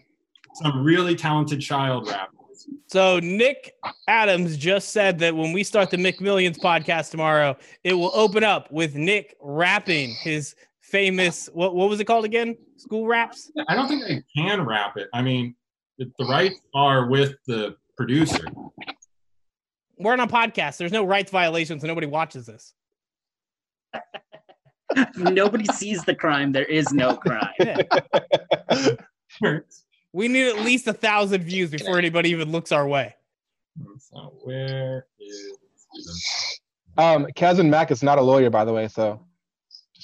[0.55, 2.67] some really talented child rappers.
[2.87, 3.73] So Nick
[4.07, 8.71] Adams just said that when we start the McMillions podcast tomorrow, it will open up
[8.71, 12.57] with Nick rapping his famous what what was it called again?
[12.77, 13.51] School raps?
[13.67, 15.09] I don't think I can rap it.
[15.13, 15.55] I mean,
[15.97, 18.45] the rights are with the producer
[19.97, 20.77] we're on a podcast.
[20.77, 22.73] There's no rights violations, so nobody watches this.
[25.17, 26.51] nobody sees the crime.
[26.51, 27.49] There is no crime.
[27.59, 27.81] Yeah.
[30.13, 33.15] we need at least a thousand views before anybody even looks our way.
[34.43, 35.57] Where is
[36.97, 39.25] um Kazan Mack is not a lawyer, by the way, so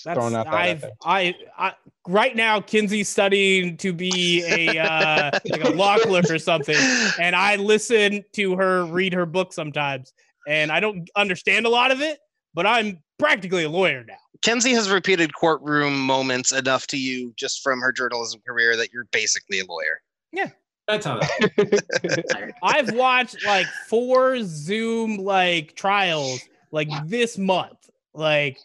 [0.03, 1.73] that's, throwing out I've, I, I,
[2.07, 6.77] right now, Kinsey's studying to be a uh, like a law clerk or something,
[7.19, 10.13] and I listen to her read her book sometimes,
[10.47, 12.19] and I don't understand a lot of it,
[12.53, 14.15] but I'm practically a lawyer now.
[14.41, 19.07] Kenzie has repeated courtroom moments enough to you just from her journalism career that you're
[19.11, 20.01] basically a lawyer.
[20.31, 20.49] Yeah.
[20.87, 26.41] That's how that I've watched like four Zoom like trials
[26.71, 27.89] like this month.
[28.13, 28.57] Like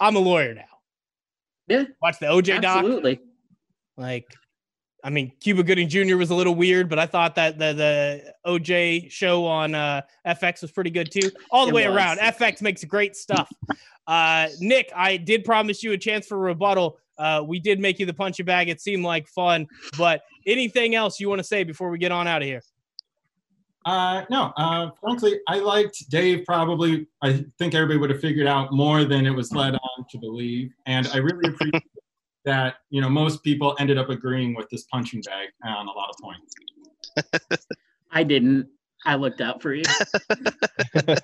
[0.00, 0.62] I'm a lawyer now.
[1.68, 1.84] Yeah.
[2.02, 2.78] Watch the OJ doc.
[2.78, 3.20] Absolutely.
[3.96, 4.26] Like,
[5.02, 6.16] I mean, Cuba Gooding Jr.
[6.16, 10.62] was a little weird, but I thought that the the OJ show on uh, FX
[10.62, 11.30] was pretty good too.
[11.50, 11.96] All the it way was.
[11.96, 13.50] around, FX makes great stuff.
[14.06, 16.98] Uh, Nick, I did promise you a chance for rebuttal.
[17.16, 18.68] Uh, we did make you the punching bag.
[18.68, 22.26] It seemed like fun, but anything else you want to say before we get on
[22.26, 22.62] out of here?
[23.84, 27.06] Uh, no, uh, frankly, I liked Dave probably.
[27.22, 30.72] I think everybody would have figured out more than it was led on to believe.
[30.86, 31.82] And I really appreciate
[32.44, 36.08] that, you know, most people ended up agreeing with this punching bag on a lot
[36.08, 36.54] of points.
[38.10, 38.68] I didn't.
[39.06, 39.82] I looked out for you.
[40.94, 41.18] Nick,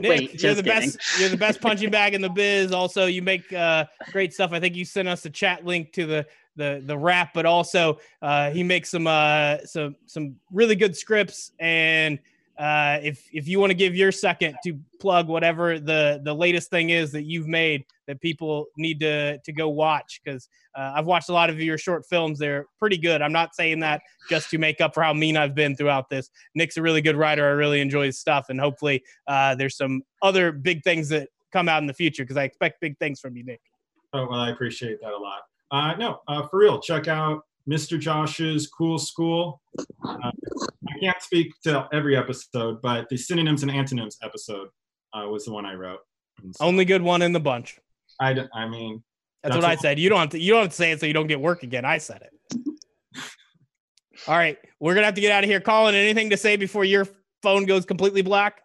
[0.00, 0.90] Wait, you're the kidding.
[0.90, 0.98] best.
[1.18, 2.70] You're the best punching bag in the biz.
[2.70, 4.52] Also, you make uh, great stuff.
[4.52, 7.98] I think you sent us a chat link to the the the rap, but also
[8.20, 11.52] uh, he makes some uh, some some really good scripts.
[11.58, 12.18] And
[12.58, 16.70] uh, if if you want to give your second to plug whatever the the latest
[16.70, 21.06] thing is that you've made that people need to to go watch, because uh, I've
[21.06, 22.38] watched a lot of your short films.
[22.38, 23.22] They're pretty good.
[23.22, 26.30] I'm not saying that just to make up for how mean I've been throughout this.
[26.54, 27.46] Nick's a really good writer.
[27.46, 31.68] I really enjoy his stuff, and hopefully uh, there's some other big things that come
[31.68, 33.60] out in the future because I expect big things from you, Nick.
[34.12, 35.42] Oh well, I appreciate that a lot.
[35.72, 37.98] Uh, no, uh, for real, check out Mr.
[37.98, 39.62] Josh's Cool School.
[39.78, 40.30] Uh,
[40.88, 44.68] I can't speak to every episode, but the synonyms and antonyms episode
[45.14, 46.00] uh, was the one I wrote.
[46.52, 47.78] So, Only good one in the bunch.
[48.20, 49.02] I, I mean,
[49.42, 49.98] that's, that's what I said.
[49.98, 50.38] You don't have to.
[50.38, 51.84] You don't have to say it so you don't get work again.
[51.84, 52.58] I said it.
[54.28, 55.60] All right, we're gonna have to get out of here.
[55.60, 57.08] Colin, anything to say before your
[57.42, 58.60] phone goes completely black?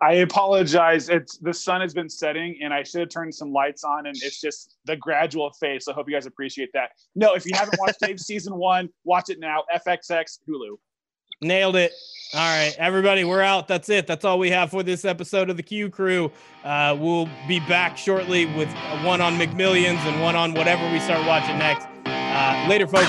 [0.00, 1.08] I apologize.
[1.08, 4.16] It's the sun has been setting, and I should have turned some lights on, and
[4.22, 5.84] it's just the gradual phase.
[5.84, 6.90] So I hope you guys appreciate that.
[7.14, 9.64] No, if you haven't watched Dave season one, watch it now.
[9.74, 10.76] FXX Hulu.
[11.40, 11.92] Nailed it.
[12.34, 13.68] All right, everybody, we're out.
[13.68, 14.06] That's it.
[14.06, 16.30] That's all we have for this episode of the Q Crew.
[16.62, 18.68] Uh, we'll be back shortly with
[19.02, 21.86] one on McMillions and one on whatever we start watching next.
[22.04, 23.08] Uh, later, folks.